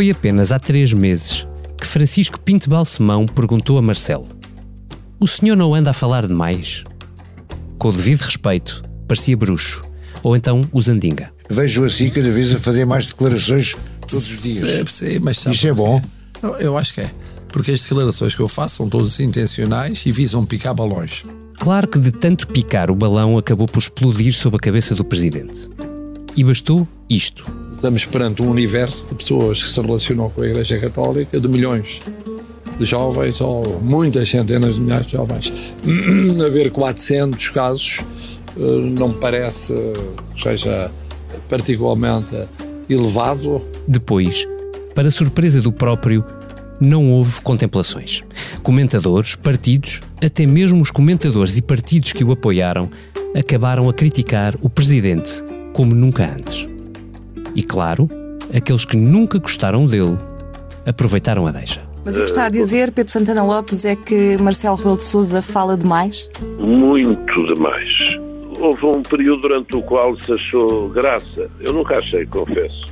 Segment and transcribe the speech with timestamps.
[0.00, 1.46] Foi apenas há três meses
[1.78, 4.26] que Francisco Pinto Balsemão perguntou a Marcelo:
[5.20, 6.84] O senhor não anda a falar demais?
[7.78, 9.84] Com o devido respeito, parecia bruxo,
[10.22, 11.30] ou então o Zandinga.
[11.50, 13.76] Vejo assim cada vez a fazer mais declarações
[14.08, 14.66] todos os dias.
[14.66, 16.00] Sim, sim, mas sabe Isso é bom.
[16.42, 17.10] Eu, eu acho que é.
[17.48, 21.26] Porque as declarações que eu faço são todas intencionais e visam picar balões.
[21.58, 25.68] Claro que de tanto picar, o balão acabou por explodir sob a cabeça do presidente.
[26.34, 27.59] E bastou isto.
[27.80, 32.02] Estamos perante um universo de pessoas que se relacionam com a Igreja Católica, de milhões
[32.78, 35.74] de jovens, ou muitas centenas de milhares de jovens.
[36.46, 37.96] Haver 400 casos
[38.54, 39.72] eh, não me parece
[40.34, 40.90] que seja
[41.48, 42.46] particularmente
[42.86, 43.66] elevado.
[43.88, 44.46] Depois,
[44.94, 46.22] para surpresa do próprio,
[46.78, 48.22] não houve contemplações.
[48.62, 52.90] Comentadores, partidos, até mesmo os comentadores e partidos que o apoiaram,
[53.34, 56.68] acabaram a criticar o presidente como nunca antes.
[57.54, 58.08] E claro,
[58.54, 60.16] aqueles que nunca gostaram dele
[60.86, 61.82] aproveitaram a deixa.
[62.04, 65.42] Mas o que está a dizer, Pedro Santana Lopes, é que Marcelo Rebelo de Sousa
[65.42, 66.30] fala demais?
[66.58, 68.18] Muito demais.
[68.58, 71.50] Houve um período durante o qual se achou graça.
[71.60, 72.88] Eu nunca achei, confesso.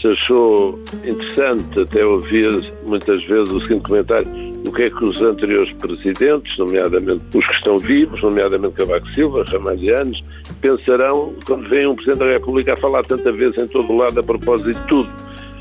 [0.00, 5.20] Se achou interessante até ouvir muitas vezes o seguinte comentário: o que é que os
[5.20, 10.22] anteriores presidentes, nomeadamente os que estão vivos, nomeadamente Cavaco Silva, Ramalhianos,
[10.60, 14.22] pensarão quando vem um Presidente da República a falar tanta vez em todo lado a
[14.22, 15.10] propósito de tudo.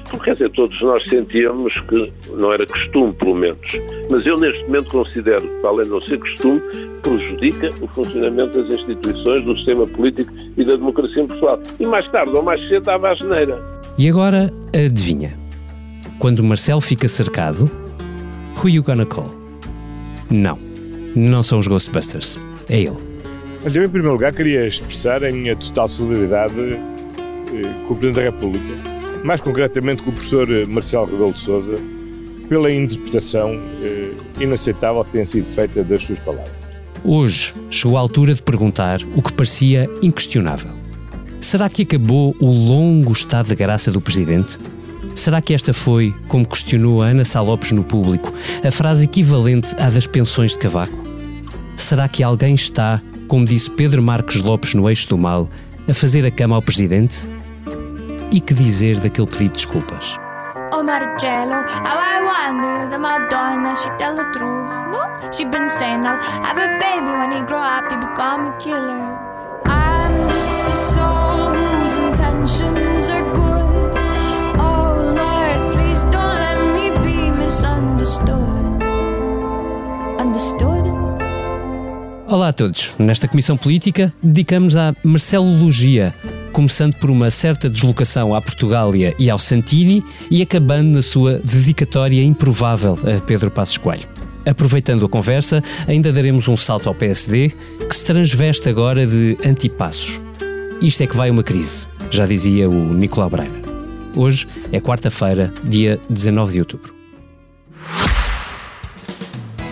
[0.10, 3.60] Porque, quer dizer, todos nós sentíamos que não era costume, pelo menos.
[4.10, 6.62] Mas eu, neste momento, considero que, além de não ser costume,
[7.02, 11.60] prejudica o funcionamento das instituições, do sistema político e da democracia em Portugal.
[11.80, 13.64] E mais tarde ou mais cedo dava a geneira.
[13.98, 15.34] E agora, adivinha?
[16.20, 17.72] Quando Marcelo fica cercado,
[18.62, 19.34] who you gonna call?
[20.30, 20.58] Não,
[21.16, 22.38] não são os Ghostbusters,
[22.70, 22.98] é ele.
[23.66, 28.16] Olha, eu, em primeiro lugar, queria expressar a minha total solidariedade eh, com o Presidente
[28.16, 31.78] da República, mais concretamente com o professor eh, Marcelo Rebelo de Sousa,
[32.48, 36.52] pela interpretação eh, inaceitável que tem sido feita das suas palavras.
[37.04, 40.72] Hoje chegou a altura de perguntar o que parecia inquestionável.
[41.40, 44.60] Será que acabou o longo estado de graça do Presidente?
[45.14, 48.34] Será que esta foi, como questionou a Ana Salopes no público,
[48.66, 50.98] a frase equivalente à das pensões de Cavaco?
[51.76, 55.50] Será que alguém está, como disse Pedro Marques Lopes no Eixo do Mal,
[55.90, 57.28] a fazer a cama ao Presidente?
[58.32, 60.18] E que dizer daquele pedido de desculpas?
[60.74, 64.84] Oh Marcello, how I wonder the Madonna, she tell the truth.
[64.94, 68.58] No, she been saying I'll have a baby when he grow up, he become a
[68.58, 69.20] killer.
[69.66, 73.31] I'm just a soul whose intentions are
[82.28, 82.92] Olá a todos.
[83.00, 86.14] Nesta Comissão Política dedicamos à Marcelologia,
[86.52, 92.22] começando por uma certa deslocação à Portugália e ao Santini e acabando na sua dedicatória
[92.22, 94.10] improvável a Pedro Passos Coelho.
[94.46, 97.54] Aproveitando a conversa, ainda daremos um salto ao PSD,
[97.88, 100.20] que se transveste agora de antipassos.
[100.82, 103.62] Isto é que vai uma crise, já dizia o Nicolau Breiner.
[104.18, 107.01] Hoje é quarta-feira, dia 19 de outubro.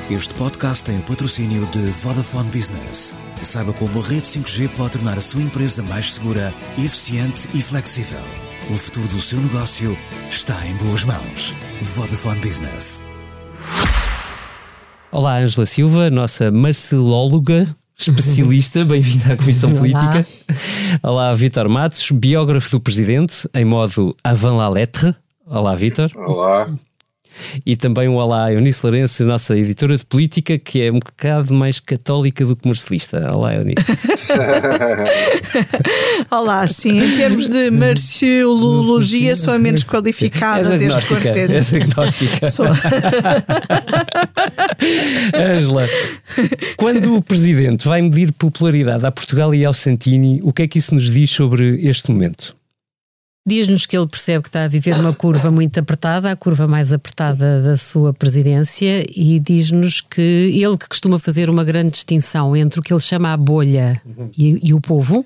[0.10, 3.14] Este podcast tem o patrocínio de Vodafone Business.
[3.44, 8.18] Saiba como a rede 5G pode tornar a sua empresa mais segura, eficiente e flexível.
[8.72, 9.96] O futuro do seu negócio
[10.28, 11.54] está em boas mãos.
[11.94, 13.04] Vodafone Business.
[15.12, 19.80] Olá, Ângela Silva, nossa marcelóloga especialista, bem-vinda à Comissão Olá.
[19.80, 20.26] Política.
[21.04, 25.16] Olá, Vítor Matos, biógrafo do Presidente, em modo avant la lettre.
[25.46, 26.12] Olá, Vítor.
[26.16, 26.68] Olá.
[27.66, 31.80] E também um olá Eunice Lourenço, nossa editora de política, que é um bocado mais
[31.80, 33.32] católica do que marcelista.
[33.36, 34.08] Olá, Eunice.
[36.30, 41.52] Olá, sim, em termos de marciologia, sou a menos qualificada deste quarteto.
[41.52, 42.52] És agnóstica.
[42.52, 42.68] Sou.
[45.34, 45.88] Ângela,
[46.78, 50.78] quando o Presidente vai medir popularidade a Portugal e ao Santini, o que é que
[50.78, 52.59] isso nos diz sobre este momento?
[53.46, 56.94] Diz-nos que ele percebe que está a viver uma curva muito apertada, a curva mais
[56.94, 62.80] apertada da sua presidência, e diz-nos que ele que costuma fazer uma grande distinção entre
[62.80, 64.02] o que ele chama a bolha
[64.38, 65.26] e, e o povo.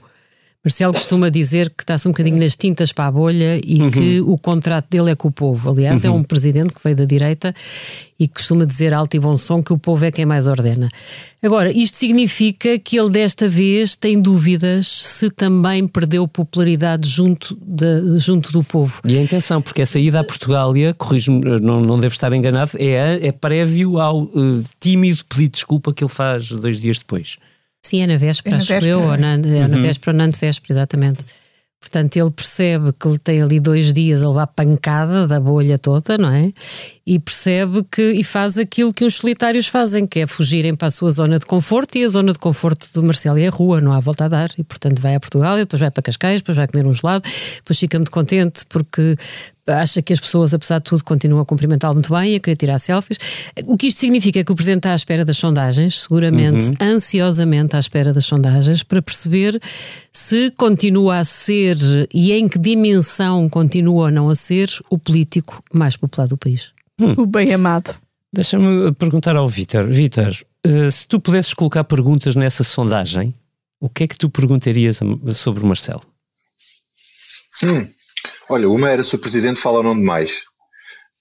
[0.65, 4.37] Marcelo costuma dizer que está-se um bocadinho nas tintas para a bolha e que o
[4.37, 5.69] contrato dele é com o povo.
[5.69, 7.53] Aliás, é um presidente que veio da direita
[8.17, 10.87] e costuma dizer alto e bom som que o povo é quem mais ordena.
[11.43, 18.17] Agora, isto significa que ele desta vez tem dúvidas se também perdeu popularidade junto, de-
[18.19, 19.01] junto do povo.
[19.05, 23.01] E a intenção, porque essa ida à Portugália, corrijo-me, não, não devo estar enganado, é,
[23.01, 27.35] a- é prévio ao eh, tímido pedido de desculpa que ele faz dois dias depois.
[27.83, 28.91] Sim, é na véspera, É na acho véspera.
[28.91, 31.25] eu, ou na, é na véspera ou na antevéspera, exatamente.
[31.81, 36.17] Portanto, ele percebe que ele tem ali dois dias a levar pancada da bolha toda,
[36.17, 36.49] não é?
[37.05, 40.91] E percebe que e faz aquilo que os solitários fazem, que é fugirem para a
[40.91, 41.97] sua zona de conforto.
[41.97, 44.49] E a zona de conforto do Marcelo é a rua, não há volta a dar.
[44.57, 47.21] E portanto vai a Portugal, e depois vai para Cascais, depois vai comer um gelado,
[47.57, 49.17] depois fica muito contente porque
[49.67, 52.55] acha que as pessoas, apesar de tudo, continuam a cumprimentá-lo muito bem e a querer
[52.55, 53.17] tirar selfies.
[53.65, 56.75] O que isto significa é que o Presidente está à espera das sondagens, seguramente, uhum.
[56.81, 59.61] ansiosamente à espera das sondagens, para perceber
[60.11, 61.77] se continua a ser
[62.13, 66.71] e em que dimensão continua ou não a ser o político mais popular do país.
[67.01, 67.13] Hum.
[67.17, 67.95] O bem amado.
[68.31, 69.87] Deixa-me perguntar ao Vítor.
[69.87, 73.33] Vítor, uh, se tu pudesses colocar perguntas nessa sondagem,
[73.79, 74.99] o que é que tu perguntarias
[75.33, 76.01] sobre o Marcelo?
[77.63, 77.87] Hum.
[78.49, 80.43] Olha, uma era se o presidente fala ou não demais.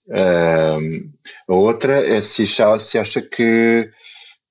[0.08, 1.10] Uh,
[1.48, 3.88] a outra é se acha, se acha que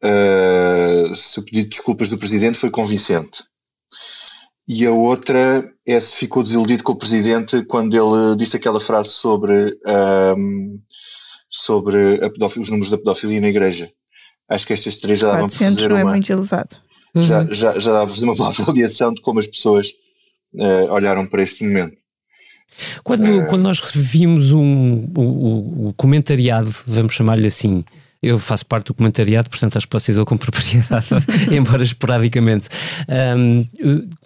[0.03, 3.44] uh, se o pedido de desculpas do presidente foi convincente.
[4.68, 9.09] E a outra é se ficou desiludido com o presidente quando ele disse aquela frase
[9.09, 9.77] sobre,
[10.38, 10.80] um,
[11.50, 13.92] sobre os números da pedofilia na igreja.
[14.47, 16.77] Acho que estas três já davam para fazer não é uma, é muito elevado.
[17.15, 17.54] Já, uhum.
[17.54, 19.89] já, já dava para fazer uma avaliação de como as pessoas
[20.54, 21.97] uh, olharam para este momento.
[23.03, 27.83] Quando, uh, quando nós vimos um, o, o comentariado, vamos chamar-lhe assim,
[28.21, 31.07] eu faço parte do comentariado, portanto acho que posso dizer com propriedade,
[31.51, 32.69] embora esporadicamente.
[33.35, 33.65] Um,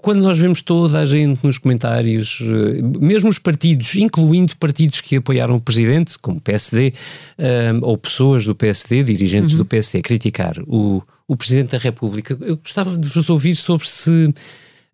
[0.02, 5.16] quando nós vemos toda a gente nos comentários, eh, mesmo os partidos, incluindo partidos que
[5.16, 6.94] apoiaram o presidente, como o PSD,
[7.40, 9.60] um, ou pessoas do PSD, dirigentes uhum.
[9.60, 14.34] do PSD, criticar o, o presidente da República, eu gostava de vos ouvir sobre se.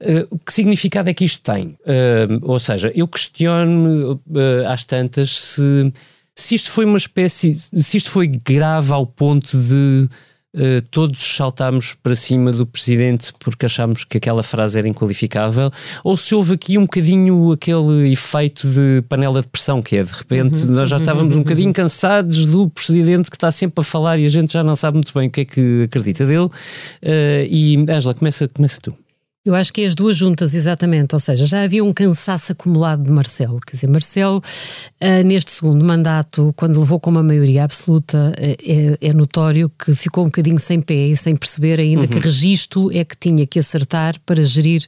[0.02, 1.78] Uh, que significado é que isto tem?
[1.82, 5.94] Uh, ou seja, eu questiono uh, às tantas se
[6.36, 10.10] se isto foi uma espécie, se isto foi grave ao ponto de
[10.56, 15.70] uh, todos saltarmos para cima do presidente porque achámos que aquela frase era inqualificável,
[16.04, 20.14] ou se houve aqui um bocadinho aquele efeito de panela de pressão, que é de
[20.14, 24.18] repente uhum, nós já estávamos um bocadinho cansados do presidente que está sempre a falar
[24.18, 26.46] e a gente já não sabe muito bem o que é que acredita dele.
[26.46, 28.96] Uh, e Angela, começa, começa tu.
[29.44, 31.16] Eu acho que é as duas juntas, exatamente.
[31.16, 33.60] Ou seja, já havia um cansaço acumulado de Marcelo.
[33.66, 38.98] Quer dizer, Marcelo, uh, neste segundo mandato, quando levou com uma maioria absoluta, uh, é,
[39.02, 42.08] é, notório que ficou um bocadinho sem pé e sem perceber ainda uhum.
[42.08, 44.86] que registro é que tinha que acertar para gerir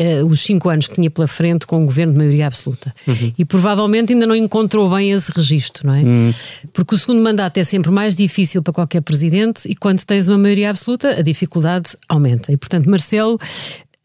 [0.00, 2.90] uh, os cinco anos que tinha pela frente com um governo de maioria absoluta.
[3.06, 3.34] Uhum.
[3.36, 6.02] E provavelmente ainda não encontrou bem esse registro, não é?
[6.02, 6.32] Uhum.
[6.72, 10.38] Porque o segundo mandato é sempre mais difícil para qualquer presidente e quando tens uma
[10.38, 12.50] maioria absoluta, a dificuldade aumenta.
[12.50, 13.38] E, portanto, Marcelo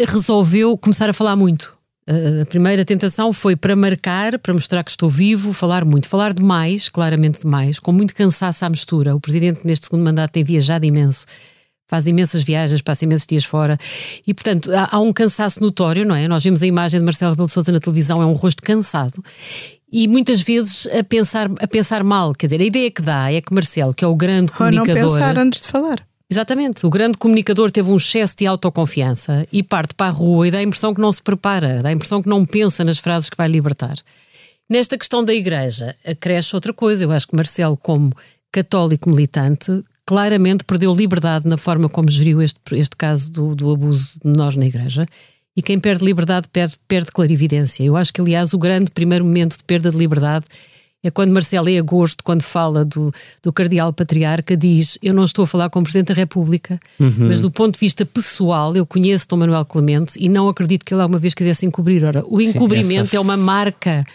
[0.06, 1.78] resolveu começar a falar muito.
[2.42, 6.90] A primeira tentação foi para marcar, para mostrar que estou vivo, falar muito, falar demais,
[6.90, 9.16] claramente demais, com muito cansaço à mistura.
[9.16, 11.28] O presidente, neste segundo mandato, tem viajado imenso,
[11.88, 13.78] faz imensas viagens, passa imensos dias fora
[14.25, 16.28] e, portanto, há, há um cansaço notório, não é?
[16.28, 19.24] Nós vimos a imagem de Marcelo Rebelo Souza na televisão, é um rosto cansado
[19.92, 22.34] e muitas vezes a pensar, a pensar mal.
[22.34, 24.96] Quer dizer, a ideia que dá é que Marcelo, que é o grande comunicador.
[24.96, 26.09] Ou não pensar antes de falar.
[26.30, 26.86] Exatamente.
[26.86, 30.60] O grande comunicador teve um excesso de autoconfiança e parte para a rua e dá
[30.60, 33.38] a impressão que não se prepara, dá a impressão que não pensa nas frases que
[33.38, 33.96] vai libertar.
[34.70, 37.04] Nesta questão da igreja, acresce outra coisa.
[37.04, 38.14] Eu acho que Marcelo, como
[38.52, 44.12] católico militante, claramente perdeu liberdade na forma como geriu este, este caso do, do abuso
[44.24, 45.08] de menores na igreja.
[45.58, 47.84] E quem perde liberdade perde, perde clarividência.
[47.84, 50.46] Eu acho que, aliás, o grande primeiro momento de perda de liberdade
[51.03, 55.44] é quando Marcelo, em agosto, quando fala do, do cardeal patriarca, diz: Eu não estou
[55.44, 57.27] a falar com o Presidente da República, uhum.
[57.27, 60.94] mas do ponto de vista pessoal, eu conheço Dom Manuel Clemente e não acredito que
[60.94, 62.03] ele alguma vez quisesse encobrir.
[62.03, 64.06] Ora, o encobrimento Sim, é uma marca.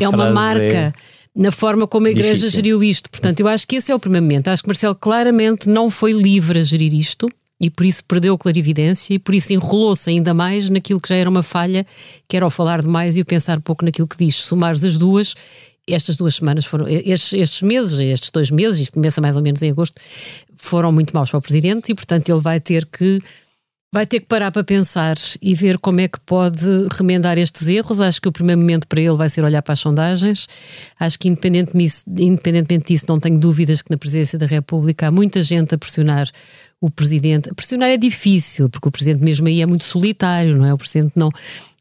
[0.00, 0.62] é uma marca.
[0.62, 0.92] É
[1.38, 2.50] na forma como a Igreja difícil.
[2.50, 3.08] geriu isto.
[3.08, 4.48] Portanto, eu acho que esse é o primeiro momento.
[4.48, 7.28] Acho que Marcelo claramente não foi livre a gerir isto
[7.60, 11.16] e por isso perdeu a clarividência e por isso enrolou-se ainda mais naquilo que já
[11.16, 11.84] era uma falha,
[12.28, 14.36] que era o falar demais e o pensar pouco naquilo que diz.
[14.36, 15.34] Somares as duas,
[15.86, 19.62] estas duas semanas foram, estes, estes meses, estes dois meses, isto começa mais ou menos
[19.62, 20.00] em agosto,
[20.56, 23.20] foram muito maus para o Presidente e, portanto, ele vai ter que
[23.92, 28.00] vai ter que parar para pensar e ver como é que pode remendar estes erros.
[28.00, 30.46] Acho que o primeiro momento para ele vai ser olhar para as sondagens.
[31.00, 35.42] Acho que, independentemente, independentemente disso, não tenho dúvidas que na Presidência da República há muita
[35.42, 36.28] gente a pressionar
[36.80, 37.50] o Presidente.
[37.50, 40.72] A pressionar é difícil, porque o Presidente mesmo aí é muito solitário, não é?
[40.72, 41.30] O Presidente não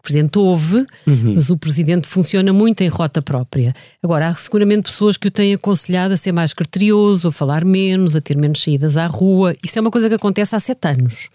[0.08, 1.34] Presidente houve, uhum.
[1.36, 3.76] mas o Presidente funciona muito em rota própria.
[4.02, 8.16] Agora, há seguramente pessoas que o têm aconselhado a ser mais criterioso, a falar menos,
[8.16, 9.54] a ter menos saídas à rua.
[9.62, 11.28] Isso é uma coisa que acontece há sete anos.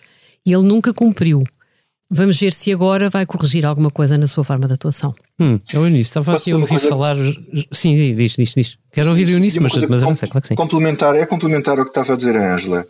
[0.45, 1.43] E ele nunca cumpriu.
[2.15, 5.15] Vamos ver se agora vai corrigir alguma coisa na sua forma de atuação.
[5.41, 6.89] Hum, eu Eunice, estava aqui a ouvir coisa...
[6.89, 7.17] falar.
[7.73, 8.79] Sim, diz, diz, diz.
[8.93, 10.15] Quero ouvir o Eunice, mas, mas com...
[10.15, 10.55] claro que sim.
[10.55, 12.87] Complementar, é complementar o que estava a dizer a Ângela.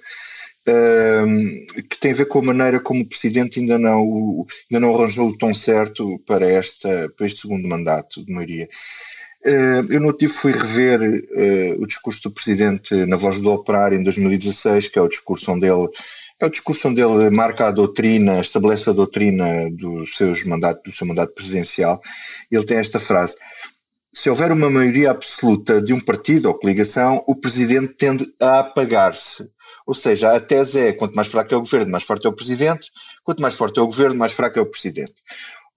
[0.66, 4.92] um, que tem a ver com a maneira como o Presidente ainda não, ainda não
[4.92, 8.68] arranjou o tom certo para, esta, para este segundo mandato de maioria.
[9.47, 13.52] Uh, eu no outro dia fui rever uh, o discurso do Presidente na Voz do
[13.52, 15.88] Operário em 2016, que é o discurso onde ele
[16.43, 20.93] é o discurso onde ele marca a doutrina, estabelece a doutrina do, seus mandato, do
[20.93, 22.01] seu mandato presidencial.
[22.51, 23.37] Ele tem esta frase:
[24.13, 29.51] se houver uma maioria absoluta de um partido ou coligação, o presidente tende a apagar-se.
[29.87, 32.35] Ou seja, a tese é: quanto mais fraco é o governo, mais forte é o
[32.35, 32.91] presidente,
[33.23, 35.13] quanto mais forte é o governo, mais fraco é o presidente.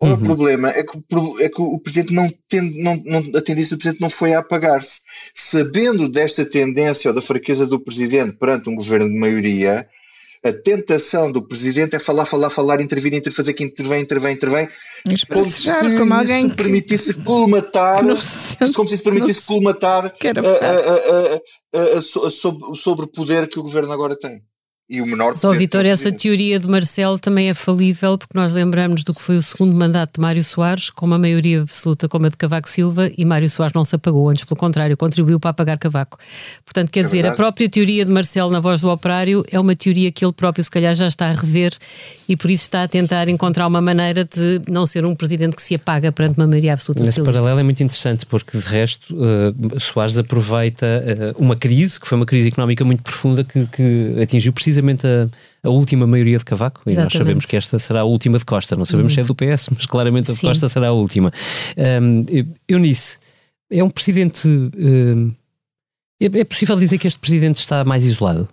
[0.01, 0.13] Uhum.
[0.13, 0.97] O problema é que,
[1.41, 4.39] é que o presidente não tende, não, não, a tendência do presidente não foi a
[4.39, 5.01] apagar-se.
[5.33, 9.87] Sabendo desta tendência ou da fraqueza do presidente perante um governo de maioria,
[10.45, 14.69] a tentação do presidente é falar, falar, falar, intervir, intervir, fazer que intervém, intervém, intervém,
[15.27, 20.13] como se como alguém se permitisse que, colmatar, que como se isso permitisse colmatar
[22.75, 24.39] sobre o poder que o governo agora tem
[24.87, 29.03] e o menor Só, Vitor, essa teoria de Marcelo também é falível, porque nós lembramos
[29.03, 32.29] do que foi o segundo mandato de Mário Soares, com uma maioria absoluta como a
[32.29, 35.79] de Cavaco Silva, e Mário Soares não se apagou, antes pelo contrário, contribuiu para apagar
[35.79, 36.19] Cavaco.
[36.63, 37.33] Portanto, quer é dizer, verdade.
[37.33, 40.63] a própria teoria de Marcelo na voz do operário é uma teoria que ele próprio,
[40.63, 41.73] se calhar, já está a rever
[42.29, 45.63] e por isso está a tentar encontrar uma maneira de não ser um presidente que
[45.63, 47.03] se apaga perante uma maioria absoluta.
[47.03, 50.85] Esse paralelo é muito interessante, porque de resto, uh, Soares aproveita
[51.35, 55.07] uh, uma crise, que foi uma crise económica muito profunda, que, que atingiu precisamente precisamente
[55.07, 55.29] a,
[55.63, 56.99] a última maioria de Cavaco Exatamente.
[56.99, 58.75] e nós sabemos que esta será a última de Costa.
[58.75, 59.15] Não sabemos uhum.
[59.15, 60.47] se é do PS, mas claramente a de Sim.
[60.47, 61.31] Costa será a última.
[61.77, 62.25] Um,
[62.67, 63.17] Eunice,
[63.69, 64.47] é um presidente.
[64.47, 65.31] Um,
[66.19, 68.47] é, é possível dizer que este presidente está mais isolado?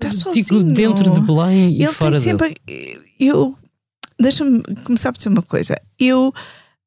[0.00, 0.44] Está sozinho.
[0.44, 3.00] Digo, dentro de Belém e Ele fora sempre, dele.
[3.18, 3.56] Eu,
[4.18, 5.74] deixa-me começar por dizer uma coisa.
[5.98, 6.32] Eu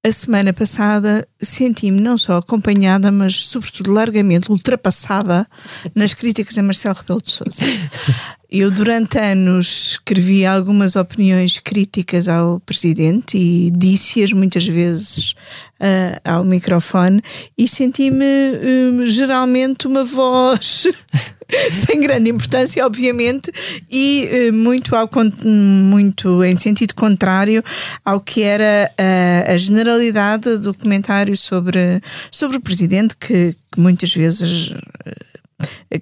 [0.04, 5.48] a semana passada senti-me não só acompanhada, mas sobretudo largamente ultrapassada
[5.94, 7.62] nas críticas a Marcelo Rebelo de Sousa.
[8.52, 15.32] Eu durante anos escrevi algumas opiniões críticas ao presidente e disse-as muitas vezes
[15.80, 17.22] uh, ao microfone
[17.58, 20.86] e senti-me uh, geralmente uma voz
[21.88, 23.54] sem grande importância, obviamente,
[23.90, 25.10] e uh, muito, ao,
[25.46, 27.64] muito em sentido contrário
[28.04, 28.92] ao que era
[29.48, 34.74] a generalidade do comentário sobre, sobre o presidente, que, que muitas vezes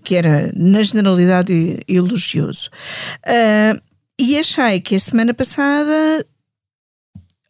[0.03, 2.69] que era na generalidade elogioso.
[3.25, 3.79] Uh,
[4.19, 5.93] e achei que a semana passada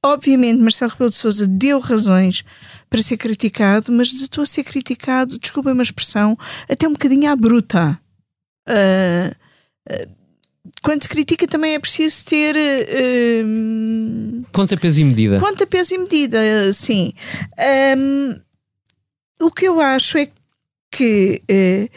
[0.02, 2.46] Obviamente, Marcelo Rebelo de Sousa deu razões
[2.90, 6.38] para ser criticado, mas estou a ser criticado, desculpa uma expressão,
[6.70, 8.00] até um bocadinho à bruta.
[8.66, 9.36] Uh,
[9.92, 10.20] uh,
[10.82, 15.98] quando se critica também é preciso ter uh, conta peso e medida conta peso e
[15.98, 16.38] medida
[16.74, 17.14] sim
[17.98, 18.40] um,
[19.42, 20.34] o que eu acho é que
[20.96, 21.90] uh,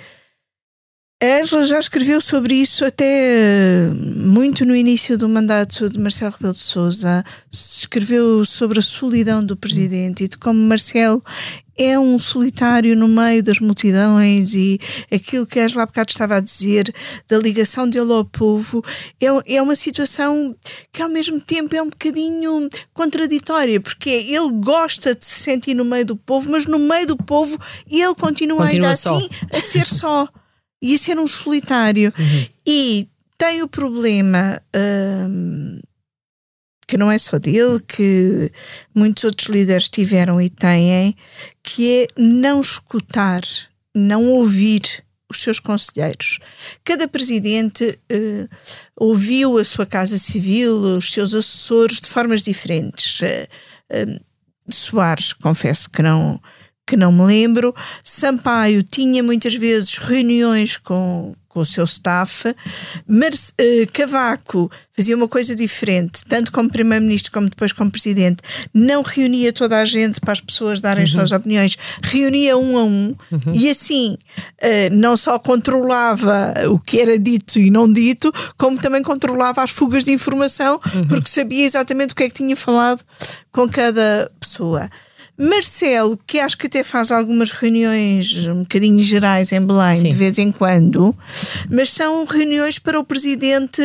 [1.22, 6.32] a Angela já escreveu sobre isso até eh, muito no início do mandato de Marcelo
[6.32, 7.24] Rebelo de Sousa.
[7.48, 11.22] Escreveu sobre a solidão do presidente e de como Marcelo
[11.76, 14.78] é um solitário no meio das multidões e
[15.10, 16.94] aquilo que a Angela há bocado estava a dizer
[17.28, 18.84] da ligação dele ao povo
[19.20, 20.54] é, é uma situação
[20.92, 25.84] que ao mesmo tempo é um bocadinho contraditória, porque ele gosta de se sentir no
[25.84, 29.16] meio do povo, mas no meio do povo ele continua, continua ainda só.
[29.16, 30.28] assim a ser só
[30.80, 32.12] e a ser um solitário.
[32.18, 32.46] Uhum.
[32.66, 34.60] E tem o problema
[35.28, 35.80] hum,
[36.92, 38.52] que não é só dele, que
[38.94, 41.16] muitos outros líderes tiveram e têm,
[41.62, 43.40] que é não escutar,
[43.94, 46.38] não ouvir os seus conselheiros.
[46.84, 48.48] Cada presidente uh,
[48.94, 53.20] ouviu a sua casa civil, os seus assessores de formas diferentes.
[53.20, 53.48] Uh,
[53.94, 54.20] uh,
[54.70, 56.38] Soares, confesso que não
[56.92, 57.74] que não me lembro.
[58.04, 62.54] Sampaio tinha muitas vezes reuniões com, com o seu staff.
[63.08, 68.42] Mar uh, Cavaco fazia uma coisa diferente, tanto como primeiro-ministro como depois como presidente.
[68.74, 71.04] Não reunia toda a gente para as pessoas darem uhum.
[71.04, 73.54] as suas opiniões, reunia um a um uhum.
[73.54, 74.18] e assim
[74.62, 79.70] uh, não só controlava o que era dito e não dito, como também controlava as
[79.70, 81.08] fugas de informação, uhum.
[81.08, 83.02] porque sabia exatamente o que é que tinha falado
[83.50, 84.90] com cada pessoa.
[85.36, 90.08] Marcelo, que acho que até faz algumas reuniões um bocadinho gerais em Belém, Sim.
[90.08, 91.16] de vez em quando,
[91.70, 93.82] mas são reuniões para o presidente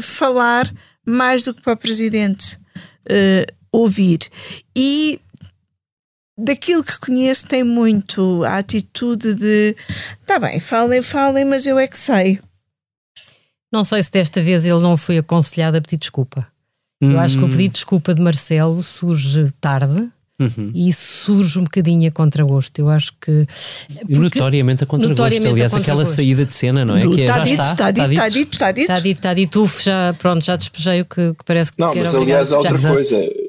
[0.00, 0.72] falar
[1.06, 2.56] mais do que para o presidente
[3.10, 4.20] uh, ouvir.
[4.74, 5.20] E
[6.38, 9.76] daquilo que conheço, tem muito a atitude de
[10.26, 12.38] tá bem, falem, falem, mas eu é que sei.
[13.72, 16.46] Não sei se desta vez ele não foi aconselhado a pedir desculpa.
[17.02, 17.12] Hum.
[17.12, 17.50] Eu acho que o hum.
[17.50, 20.08] pedido de desculpa de Marcelo surge tarde
[20.38, 20.72] Uhum.
[20.74, 22.80] E isso surge um bocadinho a contragosto.
[22.80, 23.46] Eu acho que.
[24.08, 25.22] Notoriamente a contragosto.
[25.22, 27.00] Notoriamente Aliás, a aquela saída de cena, não é?
[27.00, 29.16] Do, que é, está, dito, está, está, dito, está, dito, está dito, está dito.
[29.16, 32.52] Está dito, Uf, já, pronto, já despejei o que, que parece que Não, mas aliás,
[32.52, 33.43] há outra coisa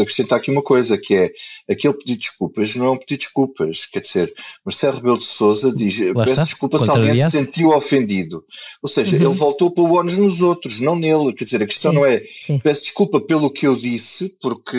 [0.00, 1.30] acrescentar aqui uma coisa, que é
[1.68, 3.86] aquele pedido de desculpas não é um pedido de desculpas.
[3.86, 4.34] Quer dizer,
[4.64, 8.44] Marcelo Rebelo de Souza diz: peço desculpa se alguém se sentiu ofendido.
[8.82, 9.22] Ou seja, uhum.
[9.24, 11.32] ele voltou para o ónus nos outros, não nele.
[11.32, 12.58] Quer dizer, a questão sim, não é sim.
[12.58, 14.78] peço desculpa pelo que eu disse, porque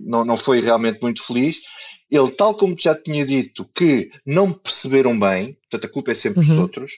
[0.00, 1.62] não, não foi realmente muito feliz.
[2.10, 6.40] Ele, tal como já tinha dito, que não perceberam bem, portanto a culpa é sempre
[6.40, 6.46] uhum.
[6.46, 6.92] dos outros,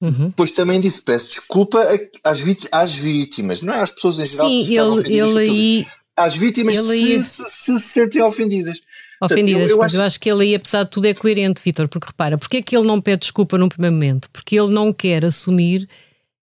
[0.00, 0.28] uhum.
[0.28, 1.80] depois também disse: peço desculpa
[2.24, 4.48] às, às vítimas, não é às pessoas em geral.
[4.48, 5.86] Sim, ele, ele aí
[6.24, 8.82] às vítimas se, se, se, se sentem ofendidas.
[9.20, 9.96] Ofendidas, Portanto, eu, eu, acho...
[9.96, 12.62] eu acho que ele aí, apesar de tudo, é coerente, Vitor, porque repara, porque é
[12.62, 14.30] que ele não pede desculpa num primeiro momento?
[14.32, 15.88] Porque ele não quer assumir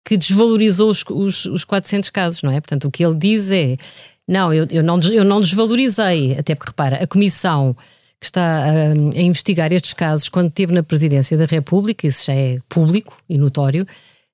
[0.06, 2.60] que desvalorizou os, os, os 400 casos, não é?
[2.60, 3.78] Portanto, o que ele diz é:
[4.28, 7.76] não, eu, eu, não, eu não desvalorizei, até porque repara, a comissão
[8.20, 12.34] que está a, a investigar estes casos quando esteve na presidência da República, isso já
[12.34, 13.86] é público e notório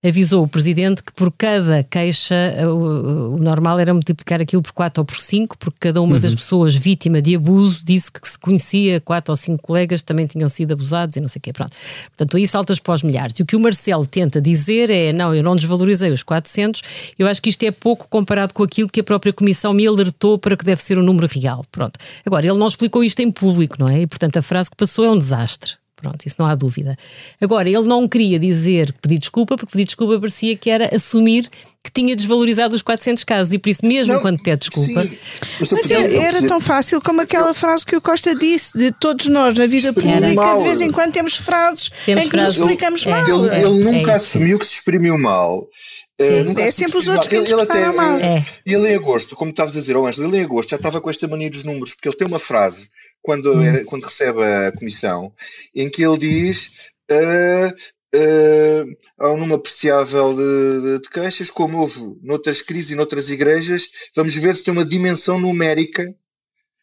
[0.08, 2.36] avisou o presidente que por cada queixa
[2.68, 6.20] o, o normal era multiplicar aquilo por 4 ou por 5, porque cada uma uhum.
[6.20, 10.26] das pessoas vítima de abuso disse que se conhecia quatro ou cinco colegas que também
[10.26, 11.54] tinham sido abusados e não sei o quê.
[11.54, 11.76] Pronto.
[12.10, 13.38] Portanto, aí saltas para os milhares.
[13.40, 16.82] E o que o Marcelo tenta dizer é: não, eu não desvalorizei os 400,
[17.18, 20.38] eu acho que isto é pouco comparado com aquilo que a própria Comissão me alertou
[20.38, 21.64] para que deve ser o número real.
[21.72, 22.00] Pronto.
[22.26, 24.02] Agora, ele não explicou isto em público, não é?
[24.02, 25.74] E portanto a frase que passou é um desastre.
[25.96, 26.98] Pronto, isso não há dúvida.
[27.40, 31.50] Agora, ele não queria dizer pedir desculpa, porque pedir desculpa parecia que era assumir
[31.86, 35.04] que tinha desvalorizado os 400 casos e por isso mesmo não, quando pede desculpa.
[35.04, 35.18] Sim.
[35.60, 39.28] Mas, mas era, era tão fácil como aquela frase que o Costa disse de todos
[39.28, 40.58] nós na vida pública, mal.
[40.58, 43.46] de vez em quando temos frases temos em que frases, nos explicamos ele, mal.
[43.46, 45.68] Ele, ele nunca é assumiu que se exprimiu mal.
[46.18, 48.18] Eh, Sim, é sempre os outros que ele, ele até mal.
[48.18, 48.44] É.
[48.66, 51.10] Ele em agosto, como estavas a dizer, oh Ângelo, ele em agosto já estava com
[51.10, 52.90] esta mania dos números, porque ele tem uma frase
[53.26, 53.86] quando, hum.
[53.86, 55.34] quando recebe a comissão,
[55.74, 56.78] em que ele diz
[57.12, 57.68] uh,
[58.16, 63.90] uh, há um número apreciável de, de, queixas, como houve noutras crises e noutras igrejas,
[64.16, 66.04] vamos ver se tem uma dimensão numérica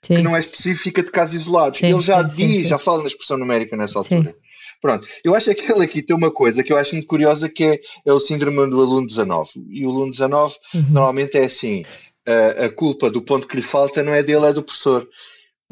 [0.05, 0.17] sim.
[0.17, 1.79] que não é específica de casos isolados.
[1.79, 4.35] Sim, ele já sim, diz, já fala na expressão numérica nessa altura.
[4.81, 7.65] Pronto, eu acho que ele aqui tem uma coisa que eu acho muito curiosa que
[7.65, 9.51] é, é o síndrome do aluno 19.
[9.71, 10.83] E o aluno 19 uhum.
[10.91, 11.85] normalmente é assim:
[12.27, 15.09] a, a culpa do ponto que lhe falta não é dele, é do professor.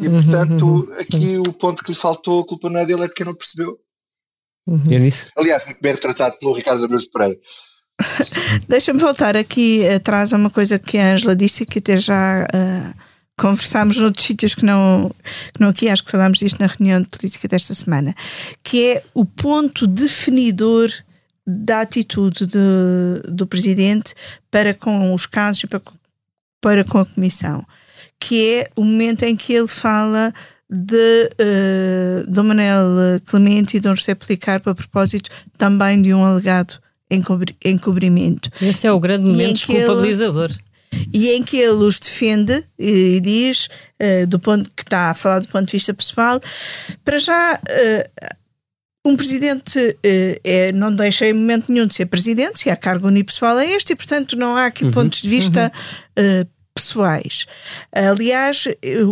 [0.01, 1.39] E uhum, portanto, uhum, aqui sim.
[1.39, 3.79] o ponto que lhe faltou, a culpa não é dele, é de quem não percebeu.
[4.67, 4.83] Uhum.
[4.91, 5.27] É nisso?
[5.37, 7.39] Aliás, muito bem retratado pelo Ricardo Abreu Pereira.
[8.69, 12.95] Deixa-me voltar aqui atrás a uma coisa que a Angela disse que até já uh,
[13.39, 15.11] conversámos noutros sítios que não,
[15.53, 18.15] que não aqui, acho que falámos disto na reunião de política desta semana,
[18.63, 20.91] que é o ponto definidor
[21.47, 24.15] da atitude de, do Presidente
[24.51, 25.83] para com os casos e para,
[26.61, 27.67] para com a Comissão
[28.20, 30.33] que é o momento em que ele fala
[30.68, 36.78] de uh, Dom Manuel Clemente e Dom José Policarpo a propósito também de um alegado
[37.11, 38.50] encobri encobrimento.
[38.62, 40.52] Esse é o grande momento desculpabilizador.
[41.12, 43.68] e em que ele os defende e diz,
[44.00, 46.40] uh, do ponto que está a falar do ponto de vista pessoal,
[47.04, 48.37] para já uh,
[49.04, 49.96] um presidente
[50.44, 53.94] é, não deixa em momento nenhum de ser presidente, se há cargo unipessoal é este,
[53.94, 55.72] e portanto não há aqui uhum, pontos de vista
[56.18, 56.44] uhum
[56.81, 57.47] pessoais.
[57.93, 58.64] Aliás,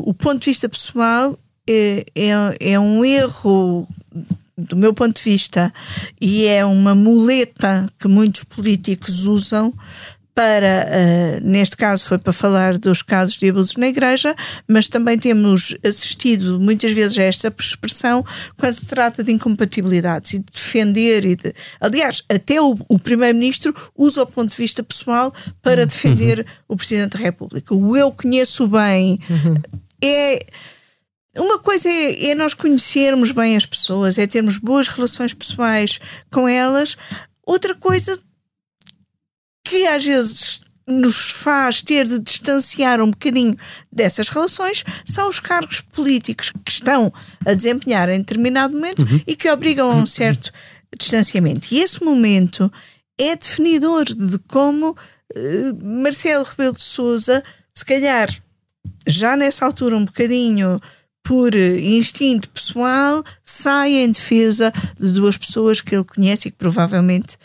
[0.04, 3.86] o ponto de vista pessoal é, é, é um erro
[4.56, 5.72] do meu ponto de vista,
[6.20, 9.72] e é uma muleta que muitos políticos usam
[10.38, 14.36] para, uh, neste caso foi para falar dos casos de abusos na igreja,
[14.68, 18.24] mas também temos assistido muitas vezes a esta expressão
[18.56, 23.74] quando se trata de incompatibilidades e de defender e de, aliás, até o, o primeiro-ministro
[23.96, 25.88] usa o ponto de vista pessoal para uhum.
[25.88, 26.44] defender uhum.
[26.68, 27.74] o presidente da República.
[27.74, 29.60] O eu conheço bem uhum.
[30.00, 30.46] é
[31.36, 35.98] uma coisa é, é, nós conhecermos bem as pessoas, é termos boas relações pessoais
[36.30, 36.96] com elas.
[37.44, 38.16] Outra coisa
[39.68, 43.54] que às vezes nos faz ter de distanciar um bocadinho
[43.92, 47.12] dessas relações são os cargos políticos que estão
[47.44, 49.20] a desempenhar em determinado momento uhum.
[49.26, 50.50] e que obrigam a um certo
[50.98, 51.68] distanciamento.
[51.70, 52.72] E esse momento
[53.18, 58.28] é definidor de como uh, Marcelo Rebelo de Souza, se calhar
[59.06, 60.80] já nessa altura um bocadinho
[61.22, 67.36] por instinto pessoal, sai em defesa de duas pessoas que ele conhece e que provavelmente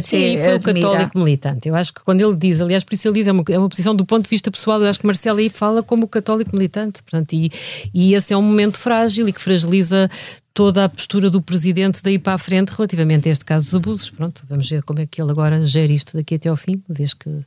[0.00, 1.68] Sim, foi o católico militante.
[1.68, 3.68] Eu acho que quando ele diz, aliás, por isso ele diz, é uma, é uma
[3.68, 6.54] posição do ponto de vista pessoal, eu acho que Marcelo aí fala como o católico
[6.54, 7.02] militante.
[7.02, 7.50] Portanto, e,
[7.92, 10.08] e esse é um momento frágil e que fragiliza
[10.54, 14.10] toda a postura do presidente daí para a frente relativamente a este caso dos abusos.
[14.10, 16.94] Pronto, vamos ver como é que ele agora gera isto daqui até ao fim, uma
[16.94, 17.44] vez que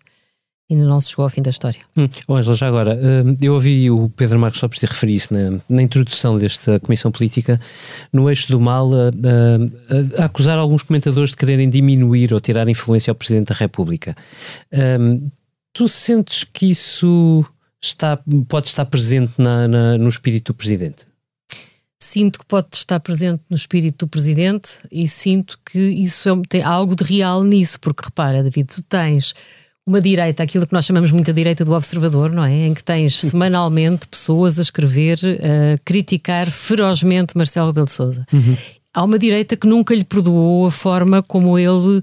[0.70, 1.80] ainda não se chegou ao fim da história.
[1.98, 2.08] Hum.
[2.28, 5.60] Oh, Angela, já agora, hum, eu ouvi o Pedro Marcos Lopes te referir isso na,
[5.70, 7.60] na, introdução desta Comissão Política,
[8.12, 12.68] no eixo do mal, a, a, a, acusar alguns comentadores de quererem diminuir ou tirar
[12.68, 14.16] influência ao Presidente da República.
[14.72, 15.30] Um,
[15.74, 17.46] tu sentes que isso
[17.82, 21.06] está, pode estar presente na, na, no espírito do Presidente?
[22.02, 26.62] Sinto que pode estar presente no espírito do Presidente e sinto que isso é, tem
[26.62, 29.34] algo de real nisso, porque repara, David, tu tens
[29.86, 32.68] uma direita, aquilo que nós chamamos muito a direita do observador, não é?
[32.68, 38.26] Em que tens semanalmente pessoas a escrever, a criticar ferozmente Marcelo Rebelo de Sousa.
[38.32, 38.56] Uhum.
[38.96, 42.00] Há uma direita que nunca lhe perdoou a forma como ele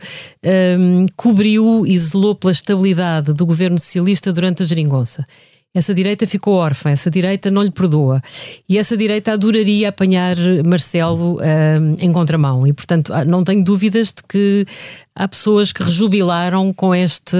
[0.77, 5.25] um, cobriu e zelou pela estabilidade do governo socialista durante a geringonça.
[5.73, 8.21] Essa direita ficou órfã, essa direita não lhe perdoa.
[8.69, 12.67] E essa direita adoraria apanhar Marcelo uh, em contramão.
[12.67, 14.67] E, portanto, não tenho dúvidas de que
[15.15, 17.37] há pessoas que rejubilaram com, este,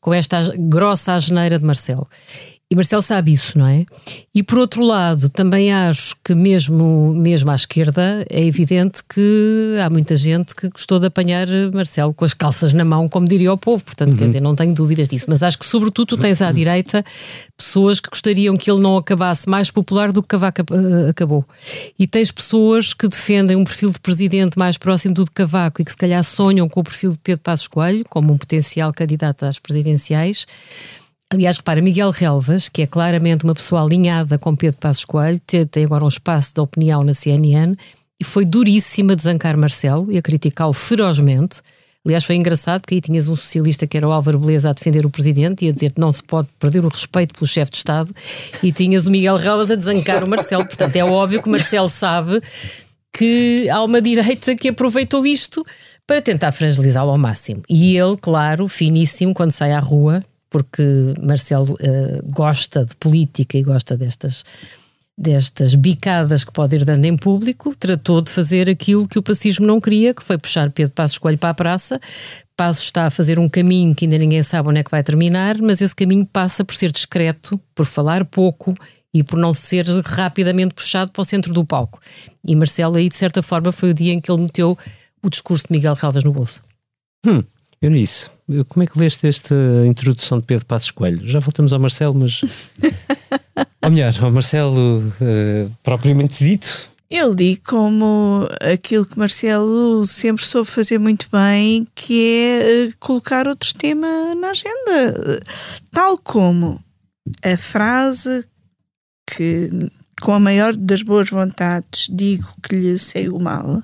[0.00, 2.06] com esta grossa asneira de Marcelo.
[2.70, 3.86] E Marcelo sabe isso, não é?
[4.34, 9.88] E por outro lado, também acho que mesmo, mesmo à esquerda é evidente que há
[9.88, 13.56] muita gente que gostou de apanhar Marcelo com as calças na mão, como diria o
[13.56, 13.82] povo.
[13.82, 14.18] Portanto, uhum.
[14.18, 15.24] quer dizer, não tenho dúvidas disso.
[15.30, 17.02] Mas acho que, sobretudo, tu tens à direita
[17.56, 21.46] pessoas que gostariam que ele não acabasse mais popular do que Cavaco eh, acabou.
[21.98, 25.84] E tens pessoas que defendem um perfil de presidente mais próximo do de Cavaco e
[25.86, 29.44] que se calhar sonham com o perfil de Pedro Passos Coelho como um potencial candidato
[29.44, 30.46] às presidenciais.
[31.30, 35.38] Aliás, repara, Miguel Relvas, que é claramente uma pessoa alinhada com Pedro Passos Coelho,
[35.70, 37.76] tem agora um espaço de opinião na CNN
[38.18, 41.60] e foi duríssima a desancar Marcelo e a criticá-lo ferozmente.
[42.06, 45.04] Aliás, foi engraçado porque aí tinhas um socialista que era o Álvaro Beleza a defender
[45.04, 47.76] o presidente e a dizer que não se pode perder o respeito pelo chefe de
[47.76, 48.10] Estado,
[48.62, 50.66] e tinhas o Miguel Relvas a desancar o Marcelo.
[50.66, 52.40] Portanto, é óbvio que o Marcelo sabe
[53.12, 55.62] que há uma direita que aproveitou isto
[56.06, 57.62] para tentar fragilizá-lo ao máximo.
[57.68, 60.82] E ele, claro, finíssimo, quando sai à rua, porque
[61.22, 64.44] Marcelo uh, gosta de política e gosta destas,
[65.16, 69.66] destas bicadas que pode ir dando em público, tratou de fazer aquilo que o pacismo
[69.66, 72.00] não queria, que foi puxar Pedro Passos Coelho para a praça.
[72.56, 75.58] Passos está a fazer um caminho que ainda ninguém sabe onde é que vai terminar,
[75.60, 78.74] mas esse caminho passa por ser discreto, por falar pouco
[79.12, 82.00] e por não ser rapidamente puxado para o centro do palco.
[82.46, 84.78] E Marcelo aí, de certa forma, foi o dia em que ele meteu
[85.22, 86.62] o discurso de Miguel Calvas no bolso.
[87.26, 87.40] Hum.
[87.80, 88.28] Eunice,
[88.68, 89.54] como é que leste esta
[89.86, 91.26] introdução de Pedro Passos Coelho?
[91.26, 92.40] Já voltamos ao Marcelo, mas.
[93.84, 96.90] Ou melhor, ao Marcelo uh, propriamente dito.
[97.10, 103.46] Eu li como aquilo que Marcelo sempre soube fazer muito bem, que é uh, colocar
[103.46, 105.40] outro tema na agenda.
[105.90, 106.82] Tal como
[107.42, 108.44] a frase
[109.26, 109.70] que,
[110.20, 113.82] com a maior das boas vontades, digo que lhe saiu mal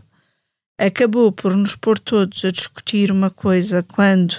[0.78, 4.36] acabou por nos pôr todos a discutir uma coisa quando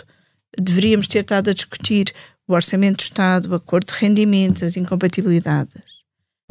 [0.58, 2.13] deveríamos ter estado a discutir
[2.48, 5.82] o orçamento do Estado, o acordo de rendimentos, as incompatibilidades.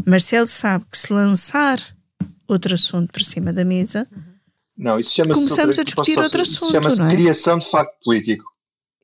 [0.05, 1.81] Marcelo sabe que se lançar
[2.49, 4.09] outro assunto por cima da mesa,
[4.77, 6.73] não, isso chama começamos a discutir outro assunto.
[6.73, 7.15] Chama-se é?
[7.15, 8.45] criação de facto político.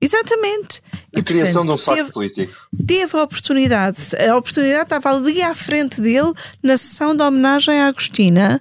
[0.01, 0.83] Exatamente.
[1.14, 2.69] A e, criação portanto, de um facto teve, político.
[2.87, 7.87] Teve a oportunidade, a oportunidade estava ali à frente dele na sessão de homenagem à
[7.87, 8.61] Agostina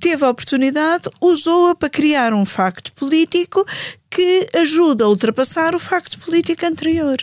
[0.00, 3.64] teve a oportunidade, usou-a para criar um facto político
[4.10, 7.16] que ajuda a ultrapassar o facto político anterior.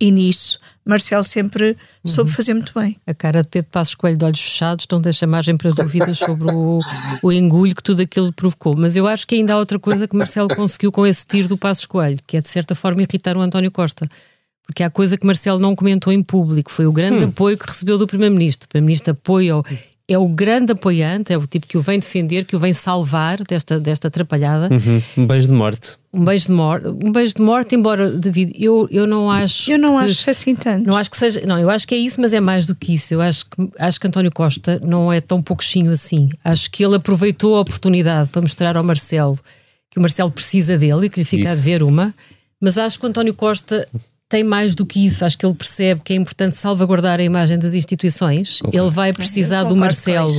[0.00, 2.10] E nisso, Marcelo sempre uhum.
[2.10, 2.96] soube fazer muito bem.
[3.06, 6.50] A cara de Pedro Passos Coelho de olhos fechados não deixa margem para dúvidas sobre
[6.50, 6.80] o,
[7.22, 8.74] o engulho que tudo aquilo provocou.
[8.74, 11.58] Mas eu acho que ainda há outra coisa que Marcelo conseguiu com esse tiro do
[11.58, 14.08] Passos Coelho, que é de certa forma irritar o António Costa.
[14.66, 17.28] Porque há coisa que Marcelo não comentou em público, foi o grande hum.
[17.28, 18.66] apoio que recebeu do Primeiro-Ministro.
[18.66, 19.54] O Primeiro-Ministro apoia
[20.12, 23.42] é o grande apoiante, é o tipo que o vem defender, que o vem salvar
[23.44, 24.68] desta, desta atrapalhada.
[24.72, 25.02] Uhum.
[25.18, 25.96] Um beijo de morte.
[26.12, 29.70] Um beijo de morte, um beijo de morte, embora, David, eu, eu não acho.
[29.70, 30.90] Eu não que, acho assim tanto.
[30.90, 31.42] Não acho que seja.
[31.46, 33.14] Não, eu acho que é isso, mas é mais do que isso.
[33.14, 36.28] Eu acho que, acho que António Costa não é tão pouquinho assim.
[36.44, 39.38] Acho que ele aproveitou a oportunidade para mostrar ao Marcelo
[39.88, 41.52] que o Marcelo precisa dele e que lhe fica isso.
[41.52, 42.12] a dever uma.
[42.60, 43.86] Mas acho que o António Costa
[44.30, 45.24] tem mais do que isso.
[45.24, 48.60] Acho que ele percebe que é importante salvaguardar a imagem das instituições.
[48.60, 48.86] Concordo.
[48.86, 50.32] Ele vai precisar do Marcelo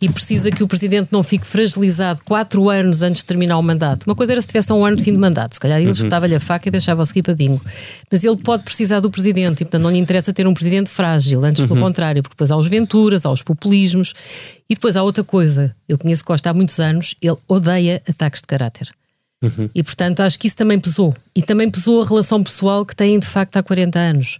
[0.00, 4.04] e precisa que o presidente não fique fragilizado quatro anos antes de terminar o mandato.
[4.04, 6.26] Uma coisa era se tivesse um ano de fim de mandato, se calhar ele uhum.
[6.26, 7.64] lhe a faca e deixava-o seguir para bingo.
[8.10, 11.44] Mas ele pode precisar do presidente e, portanto, não lhe interessa ter um presidente frágil,
[11.44, 11.68] antes uhum.
[11.68, 14.12] pelo contrário, porque depois há os venturas, há os populismos
[14.68, 15.74] e depois há outra coisa.
[15.88, 18.90] Eu conheço Costa há muitos anos, ele odeia ataques de caráter.
[19.42, 19.70] Uhum.
[19.74, 21.14] E portanto acho que isso também pesou.
[21.34, 24.38] E também pesou a relação pessoal que têm de facto há 40 anos.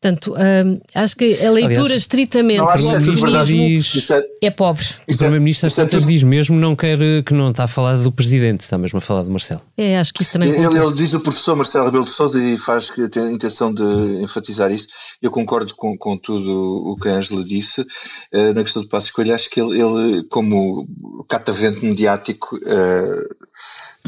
[0.00, 4.86] Portanto, hum, acho que a leitura Aliás, estritamente não, é do Isso é, é pobre.
[5.08, 8.60] O Primeiro-Ministro é tudo- diz mesmo não quer, que não está a falar do Presidente,
[8.60, 9.60] está mesmo a falar do Marcelo.
[9.76, 12.56] É, acho que isso também Ele, ele diz o professor Marcelo Rebelo de Sousa e
[12.56, 13.82] faz que tem a intenção de
[14.22, 14.86] enfatizar isso.
[15.20, 17.84] Eu concordo com, com tudo o que a Ângela disse.
[18.32, 20.86] Eh, na questão do passo escolha, acho que ele, ele como
[21.28, 23.22] catavento mediático, eh,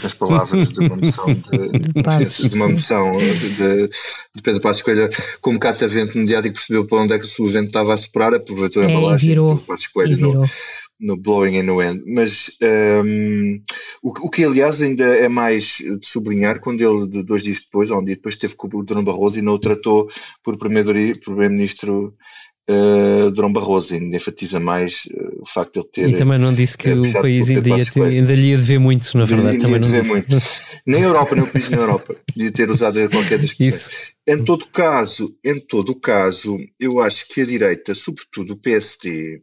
[0.02, 3.88] nas palavras de uma moção de, Passos, de uma moção de,
[4.34, 5.08] de Pedro Passos Coelho,
[5.40, 8.82] como catavento mediático percebeu para onde é que o seu vento estava a soprar, aproveitou
[8.82, 10.44] a É, embalagem virou, do Passos E Coelho no,
[11.00, 12.02] no Blowing in the Wind.
[12.06, 12.56] Mas
[13.04, 13.60] hum,
[14.02, 17.60] o, que- o que, aliás, ainda é mais de sublinhar quando ele, de dois dias
[17.60, 20.08] depois, ou um dia depois, esteve com o Durão Barroso e não o tratou
[20.42, 22.14] por primeiro- primeiro-ministro
[22.68, 23.94] uh, Durão Barroso.
[23.94, 26.08] Ainda enfatiza mais uh, o facto de ele ter.
[26.10, 29.16] E também não disse que o país ainda, ia ter- ainda lhe ia dever muito,
[29.16, 29.56] na verdade.
[29.56, 30.12] Ia também dizer disse.
[30.12, 30.42] muito.
[30.86, 32.16] Nem a Europa, nem o país na Europa.
[32.26, 33.58] Podia ter usado qualquer das.
[33.58, 33.90] Isso.
[34.26, 39.42] Em todo caso, em todo caso, eu acho que a direita, sobretudo o PSD,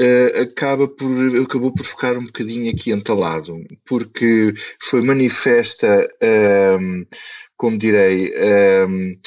[0.00, 7.04] eh, acaba por, acabou por ficar um bocadinho aqui entalado, porque foi manifesta, ehm,
[7.56, 9.18] como direi, ehm,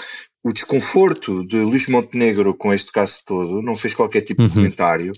[0.47, 4.53] o desconforto de Luís Montenegro com este caso todo, não fez qualquer tipo de Uhum.
[4.55, 5.11] comentário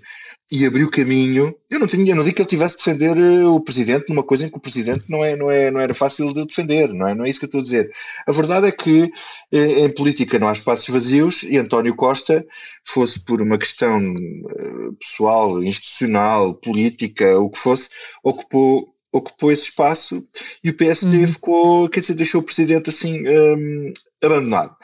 [0.49, 1.53] e abriu caminho.
[1.69, 4.23] Eu não, tinha, eu não digo que ele tivesse de defender eh, o presidente numa
[4.23, 7.09] coisa em que o presidente não, é, não, é, não era fácil de defender, não
[7.09, 7.13] é?
[7.13, 7.91] Não é isso que eu estou a dizer.
[8.25, 9.11] A verdade é que
[9.51, 12.45] eh, em política não há espaços vazios e António Costa,
[12.85, 17.89] fosse por uma questão eh, pessoal, institucional, política, o que fosse,
[18.23, 20.21] ocupou ocupou esse espaço
[20.63, 21.27] e o PSD Uhum.
[21.27, 24.75] ficou, quer dizer, deixou o presidente assim hum, abandonado.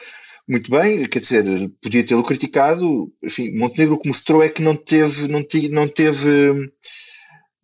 [0.47, 1.43] Muito bem, quer dizer,
[1.81, 5.87] podia tê-lo criticado, enfim, Montenegro o que mostrou é que não teve, não, ti- não
[5.87, 6.69] teve,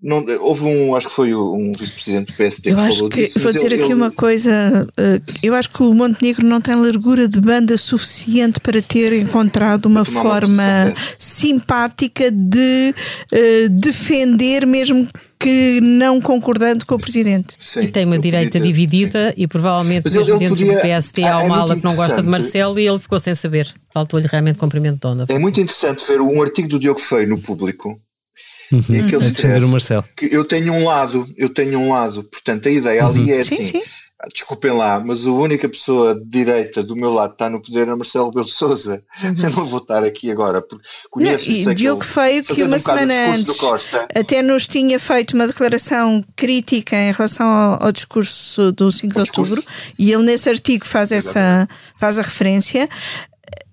[0.01, 3.39] não, houve um, acho que foi um vice-presidente do PSD Eu que falou que, disso.
[3.41, 6.73] vou dizer ele- aqui ele- uma coisa, eh, eu acho que o Montenegro não tem
[6.73, 12.95] largura de banda suficiente para ter encontrado uma tomar uma forma posição simpática de
[13.33, 15.05] eh, defender, mesmo
[15.39, 17.55] que não concordando com o Presidente.
[17.57, 20.75] Sim, E tem uma direita ter- dividida e provavelmente Mas ele- mesmo ele dentro podia-
[20.75, 22.27] do PSD Ah, há é uma muito ala que não gosta de.
[22.27, 23.73] Marcelo e ele ficou sem saber.
[23.93, 25.25] Faltou-lhe realmente cumprimento de onda.
[25.29, 27.97] É muito interessante ver um artigo do Diogo Feio no público
[28.71, 28.79] Uhum.
[28.89, 30.03] em que ele A defender o Marcelo.
[30.15, 33.55] que eu tenho um lado, eu tenho um lado, portanto a ideia ali é Sim,
[33.55, 33.65] assim.
[33.65, 33.81] sim.
[34.33, 37.87] Desculpem lá, mas a única pessoa de direita do meu lado que está no poder
[37.87, 39.01] é Marcelo Rebelo de Souza.
[39.23, 42.79] Eu não vou estar aqui agora, porque conheço Não, e Diogo Feio, que uma um
[42.79, 43.57] semana antes
[44.13, 49.19] até nos tinha feito uma declaração crítica em relação ao, ao discurso do 5 de
[49.21, 49.63] outubro,
[49.97, 51.65] e ele nesse artigo faz, essa,
[51.97, 52.89] faz a referência.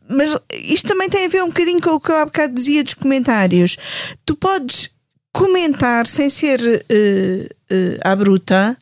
[0.09, 2.85] Mas isto também tem a ver um bocadinho com o que eu há bocado dizia
[2.85, 3.76] dos comentários.
[4.24, 4.90] Tu podes
[5.32, 8.78] comentar sem ser eh, eh, à bruta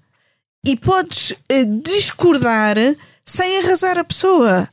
[0.64, 2.76] e podes eh, discordar
[3.24, 4.68] sem arrasar a pessoa.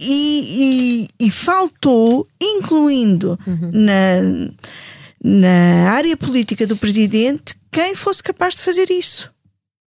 [0.00, 3.38] E, e- e faltou, incluindo
[3.72, 4.20] na,
[5.22, 9.30] na área política do presidente, quem fosse capaz de fazer isso.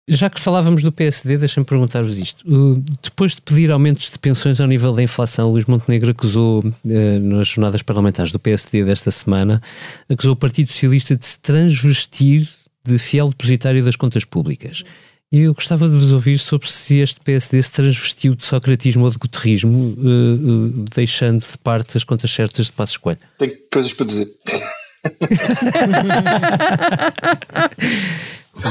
[0.09, 2.41] Já que falávamos do PSD, deixem-me perguntar-vos isto.
[2.47, 7.19] Uh, depois de pedir aumentos de pensões ao nível da inflação, Luís Montenegro acusou, uh,
[7.19, 9.61] nas jornadas parlamentares do PSD desta semana,
[10.07, 12.47] acusou o Partido Socialista de se transvestir
[12.87, 14.83] de fiel depositário das contas públicas.
[15.31, 19.11] E eu gostava de vos ouvir sobre se este PSD se transvestiu de socratismo ou
[19.11, 23.19] de guterrismo, uh, uh, deixando de parte as contas certas de Passos Coelho.
[23.37, 24.25] Tenho coisas para dizer.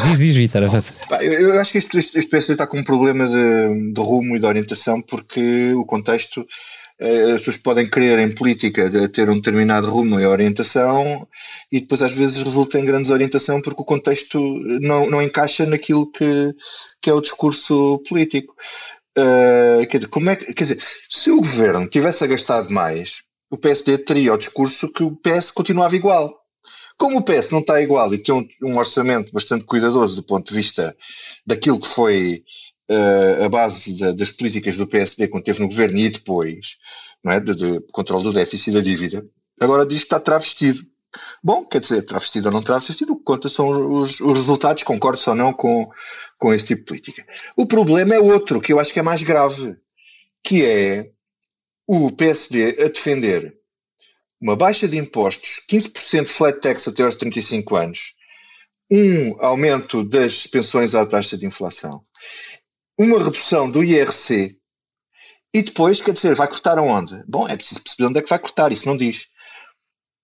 [0.04, 0.94] Diz, diz, Vitor, avança.
[1.20, 4.40] Eu, eu acho que este, este, PSD está com um problema de, de rumo e
[4.40, 6.44] de orientação porque o contexto, eh,
[6.98, 11.28] as pessoas podem querer em política ter um determinado rumo e orientação
[11.70, 14.40] e depois às vezes resulta em grande desorientação porque o contexto
[14.80, 16.54] não, não encaixa naquilo que,
[17.02, 18.54] que é o discurso político.
[19.16, 20.78] Eh, quer, dizer, como é que, quer dizer,
[21.08, 25.96] se o governo tivesse agastado mais, o PSD teria o discurso que o PS continuava
[25.96, 26.34] igual.
[26.98, 30.48] Como o PS não está igual e tem um, um orçamento bastante cuidadoso do ponto
[30.48, 30.96] de vista
[31.46, 32.42] daquilo que foi
[32.90, 36.76] uh, a base da, das políticas do PSD quando esteve no governo e depois,
[37.24, 37.40] não é?
[37.40, 39.26] De, de controle do déficit e da dívida,
[39.60, 40.80] agora diz que está travestido.
[41.42, 45.20] Bom, quer dizer, travestido ou não travestido, o que conta são os, os resultados, concordo
[45.28, 45.88] ou não com,
[46.38, 47.24] com esse tipo de política.
[47.56, 49.76] O problema é outro, que eu acho que é mais grave,
[50.42, 51.10] que é
[51.86, 53.56] o PSD a defender
[54.40, 58.14] uma baixa de impostos, 15% flat tax até aos 35 anos,
[58.90, 62.04] um aumento das pensões à taxa de inflação,
[62.98, 64.56] uma redução do IRC
[65.56, 67.22] e depois, quer dizer, vai cortar aonde?
[67.26, 69.28] Bom, é preciso perceber onde é que vai cortar, isso não diz.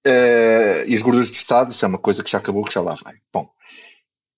[0.07, 2.81] Uh, e as gorduras do Estado, isso é uma coisa que já acabou, que já
[2.81, 3.15] lá vai.
[3.33, 3.49] Bom,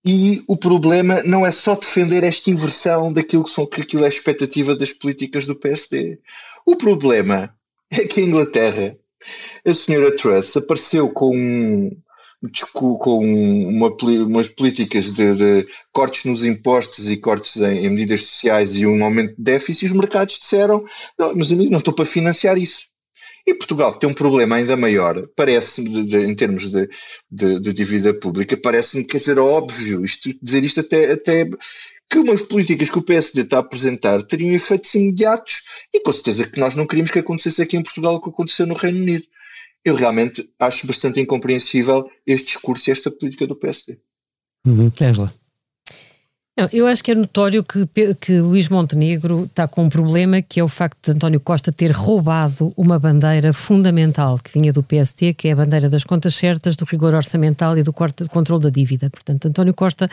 [0.04, 4.06] E o problema não é só defender esta inversão daquilo que, são, que aquilo é
[4.06, 6.20] a expectativa das políticas do PSD.
[6.64, 7.52] O problema
[7.90, 8.96] é que a Inglaterra,
[9.66, 11.90] a senhora Truss, apareceu com,
[12.98, 13.88] com uma,
[14.26, 19.02] umas políticas de, de, cortes nos impostos e cortes em, em, medidas sociais e um
[19.04, 20.84] aumento de déficit, os mercados disseram:
[21.34, 22.86] meus amigos, não estou para financiar isso.
[23.46, 26.88] E Portugal tem um problema ainda maior, parece-me, em termos de,
[27.30, 31.50] de, de dívida pública, parece-me, quer dizer, óbvio, isto, dizer isto até, até
[32.10, 36.46] que umas políticas que o PSD está a apresentar teriam efeitos imediatos e com certeza
[36.46, 39.24] que nós não queríamos que acontecesse aqui em Portugal o que aconteceu no Reino Unido.
[39.84, 43.98] Eu realmente acho bastante incompreensível este discurso e esta política do PSD.
[44.66, 44.90] Uhum.
[45.00, 45.32] Angela.
[46.56, 50.60] Não, eu acho que é notório que, que Luís Montenegro está com um problema que
[50.60, 55.34] é o facto de António Costa ter roubado uma bandeira fundamental que vinha do PST,
[55.34, 59.10] que é a bandeira das contas certas, do rigor orçamental e do controle da dívida.
[59.10, 60.08] Portanto, António Costa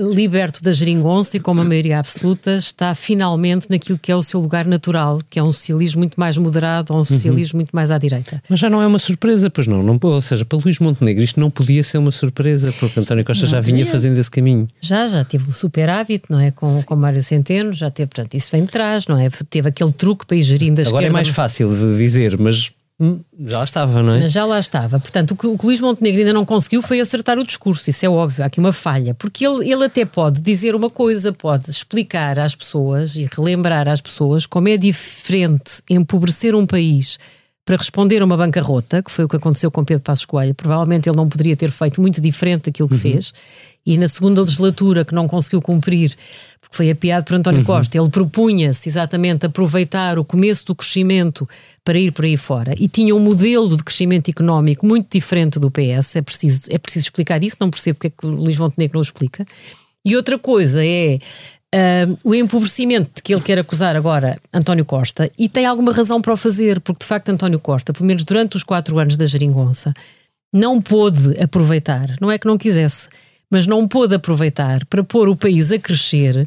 [0.00, 4.40] liberto da geringonça e com uma maioria absoluta, está finalmente naquilo que é o seu
[4.40, 7.60] lugar natural, que é um socialismo muito mais moderado ou um socialismo uhum.
[7.60, 8.42] muito mais à direita.
[8.48, 11.38] Mas já não é uma surpresa, pois não, não ou seja, para Luís Montenegro isto
[11.38, 14.68] não podia ser uma surpresa, porque António Costa não já vinha fazendo esse caminho.
[14.80, 18.50] Já, já teve o superávit, não é, com, com Mário Centeno, já teve, portanto, isso
[18.50, 19.28] vem de trás, não é?
[19.48, 21.06] Teve aquele truque para ir gerindo a Agora é esquerda.
[21.06, 22.72] é mais fácil de dizer, mas
[23.46, 24.28] já lá estava, não é?
[24.28, 25.00] Já lá estava.
[25.00, 28.04] Portanto, o que, o que Luís Montenegro ainda não conseguiu foi acertar o discurso, isso
[28.04, 31.70] é óbvio, há aqui uma falha, porque ele, ele até pode dizer uma coisa, pode
[31.70, 37.18] explicar às pessoas e relembrar às pessoas como é diferente empobrecer um país
[37.64, 40.54] para responder a uma bancarrota, que foi o que aconteceu com Pedro Passos Coelho.
[40.54, 43.00] Provavelmente ele não poderia ter feito muito diferente daquilo que uhum.
[43.00, 43.32] fez.
[43.86, 46.16] E na segunda legislatura, que não conseguiu cumprir,
[46.70, 47.66] porque foi apiado por António uhum.
[47.66, 51.48] Costa, ele propunha-se exatamente aproveitar o começo do crescimento
[51.84, 52.74] para ir por aí fora.
[52.78, 56.16] E tinha um modelo de crescimento económico muito diferente do PS.
[56.16, 59.00] É preciso, é preciso explicar isso, não percebo porque é que o Luís Montenegro não
[59.00, 59.44] o explica.
[60.04, 61.18] E outra coisa é
[61.72, 66.20] Uh, o empobrecimento de que ele quer acusar agora António Costa, e tem alguma razão
[66.20, 69.24] para o fazer, porque de facto António Costa, pelo menos durante os quatro anos da
[69.24, 69.94] geringonça,
[70.52, 73.08] não pôde aproveitar, não é que não quisesse,
[73.50, 76.46] mas não pôde aproveitar para pôr o país a crescer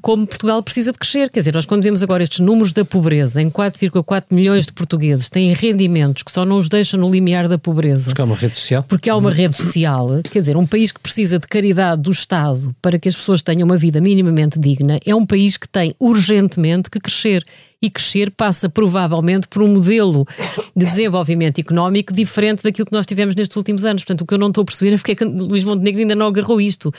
[0.00, 1.30] como Portugal precisa de crescer.
[1.30, 5.28] Quer dizer, nós quando vemos agora estes números da pobreza, em 4,4 milhões de portugueses
[5.28, 8.06] têm rendimentos que só não os deixam no limiar da pobreza.
[8.06, 8.82] Porque há uma rede social.
[8.82, 10.08] Porque há uma rede social.
[10.30, 13.66] Quer dizer, um país que precisa de caridade do Estado para que as pessoas tenham
[13.66, 17.44] uma vida minimamente digna é um país que tem urgentemente que crescer.
[17.80, 20.26] E crescer passa provavelmente por um modelo
[20.74, 24.02] de desenvolvimento económico diferente daquilo que nós tivemos nestes últimos anos.
[24.02, 26.14] Portanto, o que eu não estou a perceber é porque é que Luís Montenegro ainda
[26.14, 26.92] não agarrou isto.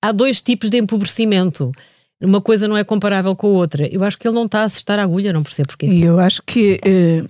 [0.00, 1.72] Há dois tipos de empobrecimento
[2.20, 3.88] uma coisa não é comparável com a outra.
[3.92, 5.86] Eu acho que ele não está a acertar a agulha, não percebo porquê.
[5.86, 7.24] Eu acho que eh,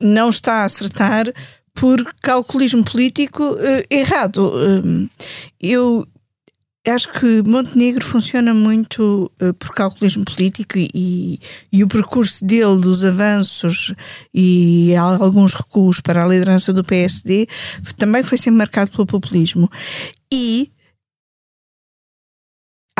[0.00, 1.32] não está a acertar
[1.74, 4.52] por calculismo político eh, errado.
[4.56, 5.08] Eh,
[5.60, 6.06] eu
[6.88, 11.38] acho que Montenegro funciona muito uh, por calculismo político e,
[11.70, 13.94] e, o percurso dele dos avanços
[14.32, 17.46] e alguns recuos para a liderança do PSD
[17.98, 19.70] também foi sempre marcado pelo populismo.
[20.32, 20.70] E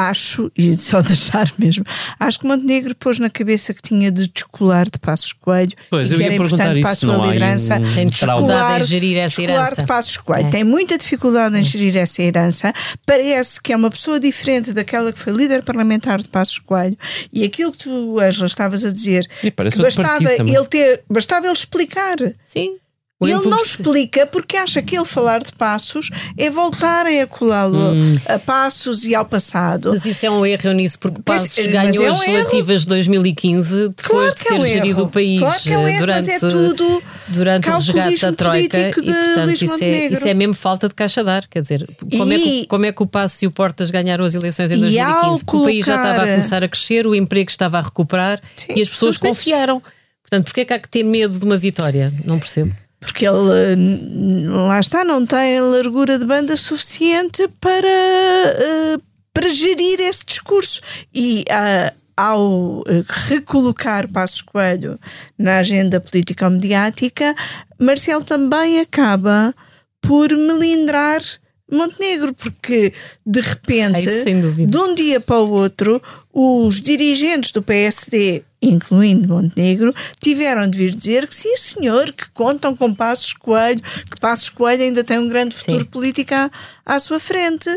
[0.08, 1.84] acho, e só deixar mesmo,
[2.18, 6.16] acho que Montenegro pôs na cabeça que tinha de descolar de Passos Coelho pois, e
[6.16, 7.76] que era importante para a sua liderança.
[7.76, 7.94] Um...
[7.94, 9.80] Tem dificuldade em gerir essa herança.
[9.82, 10.48] de Passos Coelho.
[10.48, 10.50] É.
[10.50, 11.64] Tem muita dificuldade em é.
[11.64, 12.72] gerir essa herança.
[13.04, 16.96] Parece que é uma pessoa diferente daquela que foi líder parlamentar de Passos Coelho
[17.32, 22.16] e aquilo que tu, Angela, estavas a dizer, que bastava ele ter, bastava ele explicar.
[22.44, 22.76] Sim.
[23.22, 27.92] E ele não explica porque acha que ele falar de passos é voltarem a colá-lo
[27.92, 28.16] hum.
[28.26, 29.90] a passos e ao passado.
[29.92, 32.86] Mas isso é um erro nisso, porque Passos pois, ganhou é um as legislativas de
[32.86, 35.02] 2015 depois claro de ter é um gerido erro.
[35.02, 38.88] o país claro é um erro, durante, é tudo durante o resgate da Troika.
[38.88, 41.46] E portanto isso é, isso é mesmo falta de caixa dar.
[41.46, 44.24] Quer dizer, como, e, é que, como é que o Passos e o Portas ganharam
[44.24, 45.44] as eleições em 2015?
[45.44, 48.72] Colocar, o país já estava a começar a crescer, o emprego estava a recuperar sim,
[48.74, 49.82] e as pessoas confiaram.
[50.22, 52.10] Portanto, porquê é que há que ter medo de uma vitória?
[52.24, 59.48] Não percebo porque ele lá está, não tem largura de banda suficiente para, uh, para
[59.48, 60.80] gerir esse discurso.
[61.12, 65.00] E uh, ao eh, recolocar Passos Coelho
[65.38, 67.34] na agenda política mediática,
[67.80, 69.54] Marcelo também acaba
[70.02, 71.22] por melindrar
[71.70, 72.92] Montenegro, porque
[73.24, 76.02] de repente, Ai, de um dia para o outro,
[76.32, 82.76] os dirigentes do PSD, incluindo Montenegro, tiveram de vir dizer que sim, senhor, que contam
[82.76, 85.90] com Passos Coelho, que Passos Coelho ainda tem um grande futuro sim.
[85.90, 86.50] político à,
[86.84, 87.70] à sua frente.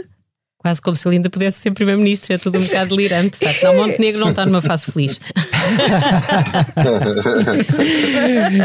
[0.57, 3.37] Quase como se ele ainda pudesse ser Primeiro-Ministro, é tudo um bocado delirante.
[3.37, 5.19] De facto, não, Montenegro não está numa fase feliz.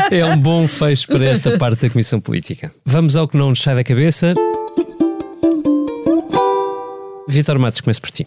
[0.08, 2.72] é um bom fecho para esta parte da Comissão Política.
[2.86, 4.32] Vamos ao que não nos sai da cabeça.
[7.28, 8.26] Vitor Matos, começo por ti.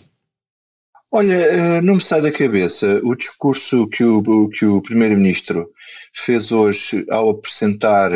[1.11, 5.67] Olha, eh, não me sai da cabeça o discurso que o, que o Primeiro-Ministro
[6.13, 8.11] fez hoje ao apresentar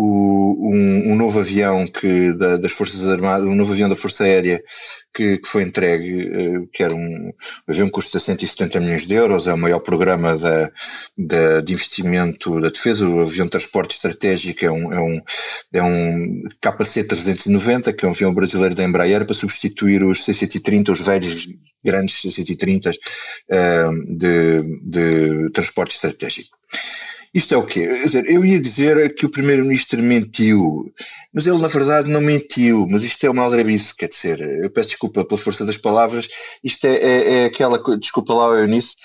[0.00, 4.22] o, um, um, novo avião que, da, das Forças Armadas, um novo avião da Força
[4.22, 4.62] Aérea
[5.12, 7.32] que, que foi entregue, eh, que era um, um
[7.68, 10.70] avião que custa 170 milhões de euros, é o maior programa da,
[11.18, 15.20] da, de investimento da defesa, o avião de transporte estratégico é um, é um,
[15.72, 21.00] é um KC-390, que é um avião brasileiro da Embraer, para substituir os C-130, os
[21.00, 21.48] velhos
[21.84, 22.94] grandes C-130 uh,
[23.50, 26.56] eh, de, de transporte estratégico.
[27.34, 28.04] Isto é o quê?
[28.04, 30.92] Dizer, eu ia dizer que o Primeiro-Ministro mentiu,
[31.32, 34.90] mas ele na verdade não mentiu, mas isto é uma aldrabice, quer dizer, eu peço
[34.90, 36.28] desculpa pela força das palavras,
[36.64, 38.96] isto é, é, é aquela coisa, desculpa lá Eunice,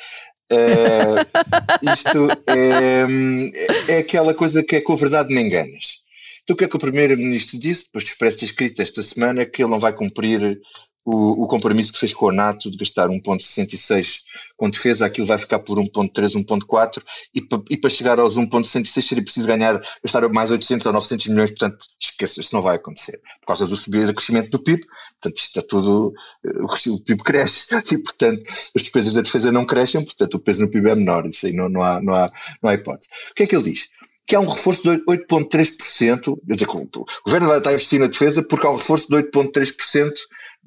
[0.50, 6.04] é, isto é, é aquela coisa que é com a verdade me enganas.
[6.44, 9.64] Então o que é que o Primeiro-Ministro disse, depois do expresso escrito esta semana, que
[9.64, 10.60] ele não vai cumprir
[11.06, 14.24] o, o, compromisso que fez com a NATO de gastar 1.66
[14.56, 17.04] com defesa, aquilo vai ficar por 1.3, 1.4
[17.36, 21.50] e, e para chegar aos 1.66 seria preciso ganhar, gastar mais 800 ou 900 milhões,
[21.52, 24.82] portanto esqueça, isso não vai acontecer, por causa do subir do crescimento do PIB,
[25.20, 28.44] portanto isto está tudo, o PIB cresce e portanto
[28.76, 31.54] as despesas da defesa não crescem, portanto o peso no PIB é menor, isso aí
[31.54, 32.32] não, não, há, não, há,
[32.62, 33.10] não há hipótese.
[33.32, 33.90] O que é que ele diz?
[34.26, 38.08] que há um reforço de 8,3%, quer dizer, o governo vai estar a investir na
[38.08, 40.12] defesa porque há um reforço de 8,3%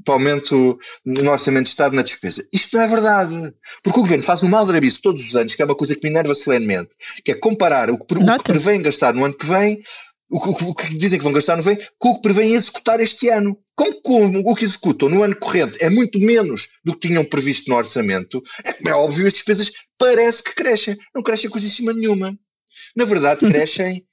[0.04, 2.46] para aumento no orçamento de Estado na despesa.
[2.52, 3.54] Isto não é verdade.
[3.82, 6.02] Porque o Governo faz um mal de todos os anos, que é uma coisa que
[6.04, 6.90] me enerva solenemente,
[7.24, 9.82] que é comparar o que, o que prevém gastar no ano que vem,
[10.28, 13.00] o que, o que, dizem que vão gastar no vem, com o que prevém executar
[13.00, 13.58] este ano.
[13.74, 17.70] Como, como o que executam no ano corrente é muito menos do que tinham previsto
[17.70, 20.96] no orçamento, é, é óbvio as despesas parece que crescem.
[21.14, 22.36] Não crescem coisíssima nenhuma.
[22.96, 23.50] Na verdade, uhum.
[23.50, 24.04] crescem.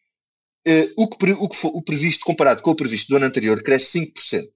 [0.65, 3.99] Uh, o, que, o, que, o previsto comparado com o previsto do ano anterior cresce
[3.99, 4.47] 5%.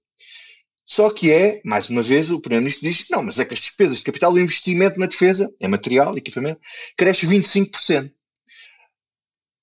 [0.88, 3.98] Só que é, mais uma vez, o Primeiro-Ministro diz: não, mas é que as despesas
[3.98, 6.62] de capital, o investimento na defesa, é material, equipamento,
[6.98, 8.10] cresce 25%.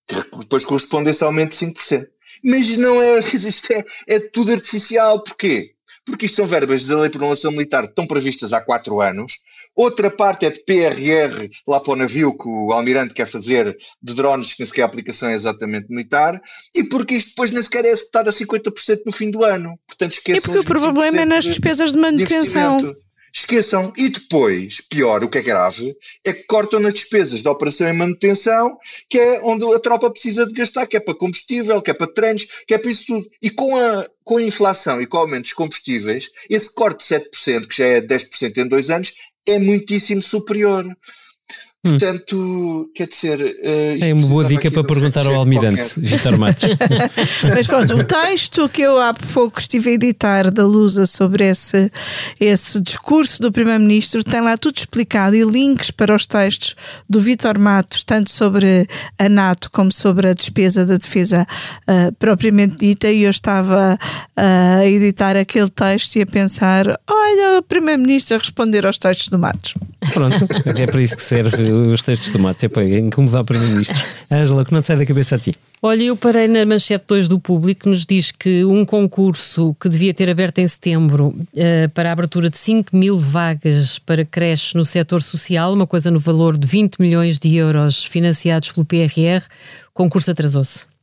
[0.06, 2.06] Que depois corresponde a esse aumento de 5%.
[2.44, 5.22] Mas não é, isto é, é tudo artificial.
[5.24, 5.74] Porquê?
[6.04, 9.38] Porque isto são verbas da Lei de Programação Militar que estão previstas há quatro anos
[9.76, 14.14] Outra parte é de PRR, lá para o navio que o Almirante quer fazer de
[14.14, 16.40] drones, que nem sequer a aplicação é exatamente militar,
[16.74, 19.78] e porque isto depois nem sequer é executado a 50% no fim do ano.
[19.86, 20.38] Portanto, esqueçam.
[20.38, 22.78] E porque o problema é nas despesas de manutenção.
[22.78, 23.04] De
[23.34, 23.92] Esqueçam.
[23.96, 25.92] E depois, pior, o que é grave,
[26.24, 28.78] é que cortam nas despesas da operação e manutenção,
[29.10, 32.06] que é onde a tropa precisa de gastar, que é para combustível, que é para
[32.06, 33.28] treinos, que é para isso tudo.
[33.42, 37.24] E com a, com a inflação e com o aumento dos combustíveis, esse corte de
[37.26, 39.12] 7%, que já é 10% em dois anos,
[39.46, 40.84] é muitíssimo superior.
[41.84, 41.98] Hum.
[41.98, 42.88] Portanto, hum.
[42.94, 43.38] quer dizer.
[43.38, 46.64] Uh, é uma boa dica para perguntar ao Almirante, Vitor Matos.
[47.54, 51.92] Mas pronto, o texto que eu há pouco estive a editar da Lusa sobre esse,
[52.40, 56.74] esse discurso do Primeiro-Ministro tem lá tudo explicado e links para os textos
[57.08, 61.46] do Vitor Matos, tanto sobre a NATO como sobre a despesa da defesa
[61.86, 63.10] uh, propriamente dita.
[63.10, 68.38] E eu estava uh, a editar aquele texto e a pensar: olha, o Primeiro-Ministro a
[68.38, 69.74] responder aos textos do Matos.
[70.12, 70.36] Pronto,
[70.76, 74.02] é para isso que serve os textos de tomate, é para incomodar o Primeiro-Ministro.
[74.30, 75.54] Ângela, que não te sai da cabeça a ti.
[75.82, 79.88] Olha, eu parei na manchete 2 do público que nos diz que um concurso que
[79.88, 84.72] devia ter aberto em setembro uh, para a abertura de 5 mil vagas para creches
[84.72, 89.44] no setor social, uma coisa no valor de 20 milhões de euros financiados pelo PRR,
[89.90, 90.93] o concurso atrasou-se.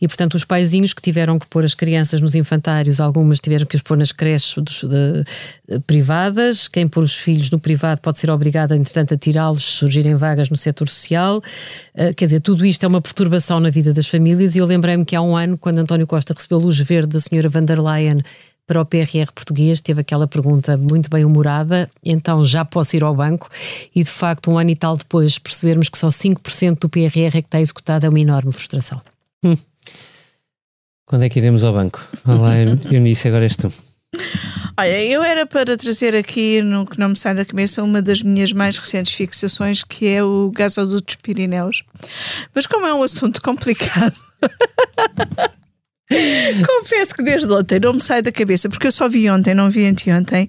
[0.00, 3.76] E, portanto, os paizinhos que tiveram que pôr as crianças nos infantários, algumas tiveram que
[3.76, 6.68] os pôr nas creches dos, de, privadas.
[6.68, 10.48] Quem pôr os filhos no privado pode ser obrigado, entretanto, a tirá-los se surgirem vagas
[10.48, 11.38] no setor social.
[11.94, 14.56] Uh, quer dizer, tudo isto é uma perturbação na vida das famílias.
[14.56, 17.48] E eu lembrei-me que há um ano, quando António Costa recebeu luz verde da senhora
[17.48, 18.20] van der Leyen
[18.66, 23.12] para o PRR português, teve aquela pergunta muito bem humorada, então já posso ir ao
[23.12, 23.50] banco,
[23.92, 27.42] e de facto, um ano e tal depois, percebermos que só 5% do PRR é
[27.42, 29.02] que está executado é uma enorme frustração.
[29.44, 29.56] Hum.
[31.06, 32.00] Quando é que iremos ao banco?
[32.24, 32.54] Olá,
[32.88, 33.72] Eunice, agora és tu.
[34.78, 38.22] Olha, eu era para trazer aqui, no que não me sai da cabeça, uma das
[38.22, 41.82] minhas mais recentes fixações, que é o gasoduto dos Pirineus.
[42.54, 44.14] Mas como é um assunto complicado.
[46.66, 49.68] Confesso que desde ontem não me sai da cabeça, porque eu só vi ontem, não
[49.68, 50.48] vi anteontem,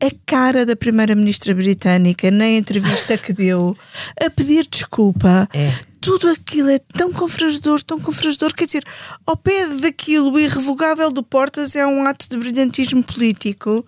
[0.00, 3.76] a cara da primeira-ministra britânica na entrevista que deu
[4.20, 5.48] a pedir desculpa.
[5.52, 5.70] É
[6.06, 8.54] tudo aquilo é tão confrangedor, tão confrangedor.
[8.54, 8.84] Quer dizer,
[9.26, 13.84] ao pé daquilo irrevogável do Portas é um ato de brilhantismo político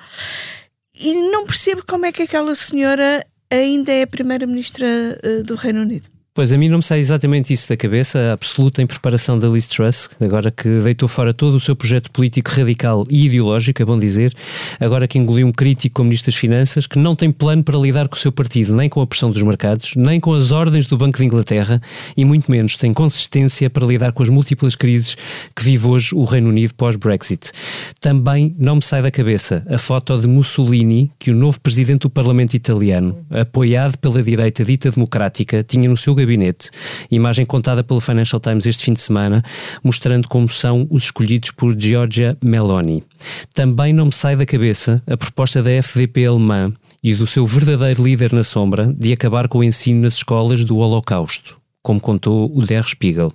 [1.00, 4.84] e não percebo como é que aquela senhora ainda é primeira-ministra
[5.24, 6.08] uh, do Reino Unido.
[6.38, 9.66] Pois a mim não me sai exatamente isso da cabeça, a absoluta impreparação da Liz
[9.66, 13.98] Truss, agora que deitou fora todo o seu projeto político radical e ideológico, é bom
[13.98, 14.32] dizer,
[14.78, 18.06] agora que engoliu um crítico como Ministro das Finanças, que não tem plano para lidar
[18.06, 20.96] com o seu partido, nem com a pressão dos mercados, nem com as ordens do
[20.96, 21.82] Banco de Inglaterra,
[22.16, 25.16] e muito menos tem consistência para lidar com as múltiplas crises
[25.56, 27.50] que vive hoje o Reino Unido pós-Brexit.
[28.00, 32.10] Também não me sai da cabeça a foto de Mussolini que o novo presidente do
[32.10, 36.70] Parlamento italiano, apoiado pela direita dita democrática, tinha no seu gabinete gabinete.
[37.10, 39.42] Imagem contada pelo Financial Times este fim de semana,
[39.82, 43.02] mostrando como são os escolhidos por Giorgia Meloni.
[43.54, 46.72] Também não me sai da cabeça a proposta da FDP alemã
[47.02, 50.76] e do seu verdadeiro líder na sombra de acabar com o ensino nas escolas do
[50.76, 53.32] Holocausto como contou o Der Spiegel.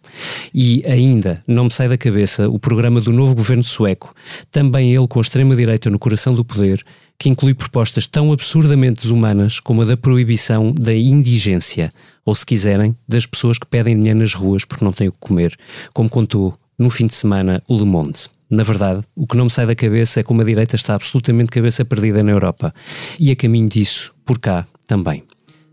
[0.53, 4.13] E ainda não me sai da cabeça o programa do novo governo sueco,
[4.51, 6.85] também ele com a extrema-direita no coração do poder,
[7.17, 11.93] que inclui propostas tão absurdamente desumanas como a da proibição da indigência,
[12.25, 15.19] ou se quiserem, das pessoas que pedem dinheiro nas ruas porque não têm o que
[15.19, 15.57] comer,
[15.93, 18.27] como contou no fim de semana o Le Monde.
[18.49, 21.51] Na verdade, o que não me sai da cabeça é como a direita está absolutamente
[21.51, 22.73] cabeça perdida na Europa
[23.19, 25.23] e a caminho disso, por cá também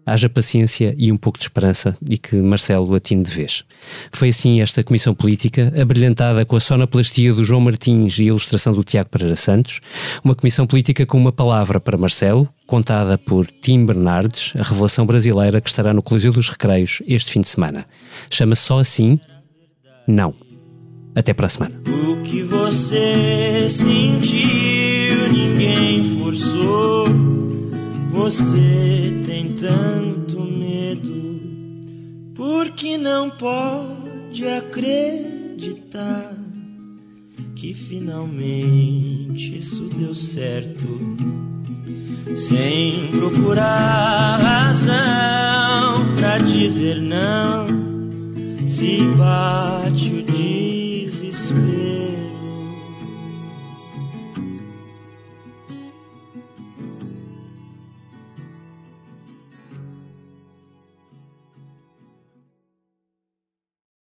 [0.05, 3.64] haja paciência e um pouco de esperança e que Marcelo atine de vez.
[4.12, 8.72] Foi assim esta comissão política, abrilhantada com a sonoplastia do João Martins e a ilustração
[8.72, 9.80] do Tiago Pereira Santos,
[10.24, 15.61] uma comissão política com uma palavra para Marcelo, contada por Tim Bernardes, a revelação brasileira
[15.61, 17.86] que estará no Coliseu dos Recreios este fim de semana.
[18.30, 19.18] Chama-se só assim?
[20.07, 20.34] Não.
[21.14, 21.80] Até para a semana.
[21.88, 27.30] O que você sentiu, ninguém forçou.
[28.20, 31.40] Você tem tanto medo,
[32.34, 36.36] porque não pode acreditar
[37.56, 40.86] que finalmente isso deu certo.
[42.36, 47.68] Sem procurar razão pra dizer não,
[48.66, 52.19] se bate o desespero